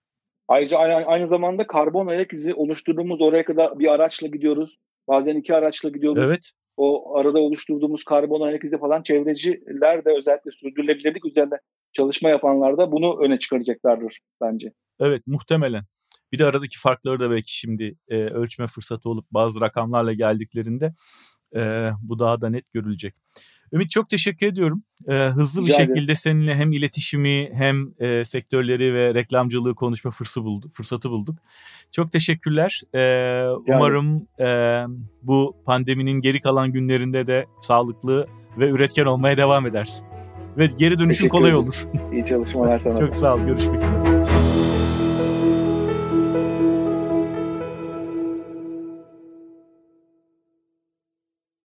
Ayrıca 0.49 0.79
aynı, 0.79 1.07
aynı 1.07 1.29
zamanda 1.29 1.67
karbon 1.67 2.07
ayak 2.07 2.33
izi 2.33 2.55
oluşturduğumuz 2.55 3.21
oraya 3.21 3.45
kadar 3.45 3.79
bir 3.79 3.87
araçla 3.87 4.27
gidiyoruz. 4.27 4.79
Bazen 5.09 5.37
iki 5.37 5.55
araçla 5.55 5.89
gidiyoruz. 5.89 6.23
Evet. 6.27 6.53
O 6.77 7.17
arada 7.17 7.39
oluşturduğumuz 7.39 8.05
karbon 8.05 8.41
ayak 8.41 8.65
izi 8.65 8.79
falan 8.79 9.03
çevreciler 9.03 10.05
de 10.05 10.11
özellikle 10.19 10.51
sürdürülebilirlik 10.51 11.27
üzerinde 11.27 11.61
çalışma 11.93 12.29
yapanlar 12.29 12.79
da 12.79 12.93
bunu 12.93 13.21
öne 13.25 13.39
çıkaracaklardır 13.39 14.21
bence. 14.41 14.73
Evet 15.01 15.23
muhtemelen. 15.27 15.85
Bir 16.33 16.39
de 16.39 16.45
aradaki 16.45 16.79
farkları 16.79 17.21
da 17.21 17.31
belki 17.31 17.59
şimdi 17.59 17.95
e, 18.09 18.17
ölçme 18.17 18.67
fırsatı 18.67 19.09
olup 19.09 19.31
bazı 19.31 19.61
rakamlarla 19.61 20.13
geldiklerinde 20.13 20.95
e, 21.57 21.91
bu 22.03 22.19
daha 22.19 22.41
da 22.41 22.51
net 22.51 22.73
görülecek. 22.73 23.15
Ümit 23.73 23.91
çok 23.91 24.11
teşekkür 24.11 24.47
ediyorum. 24.47 24.83
Ee, 25.09 25.15
hızlı 25.15 25.63
Rica 25.63 25.69
bir 25.69 25.77
şekilde 25.77 26.01
ederim. 26.01 26.17
seninle 26.17 26.55
hem 26.55 26.73
iletişimi 26.73 27.51
hem 27.53 27.95
e, 27.99 28.25
sektörleri 28.25 28.95
ve 28.95 29.15
reklamcılığı 29.15 29.75
konuşma 29.75 30.11
fırsatı 30.11 30.45
bulduk. 30.45 30.73
Fırsatı 30.73 31.11
bulduk. 31.11 31.39
Çok 31.91 32.13
teşekkürler. 32.13 32.83
Ee, 32.95 33.47
umarım 33.69 34.27
e, 34.41 34.47
bu 35.23 35.57
pandeminin 35.67 36.21
geri 36.21 36.41
kalan 36.41 36.73
günlerinde 36.73 37.27
de 37.27 37.47
sağlıklı 37.63 38.27
ve 38.59 38.69
üretken 38.69 39.07
olmaya 39.07 39.37
devam 39.37 39.67
edersin. 39.67 40.07
Ve 40.59 40.67
geri 40.67 40.99
dönüşün 40.99 41.29
kolay 41.29 41.55
olur. 41.55 41.87
İyi 42.13 42.25
çalışmalar 42.25 42.79
sana. 42.79 42.97
çok 43.01 43.17
sağ 43.17 43.35
ol. 43.35 43.41
Görüşmek 43.41 43.83
üzere. 43.85 44.12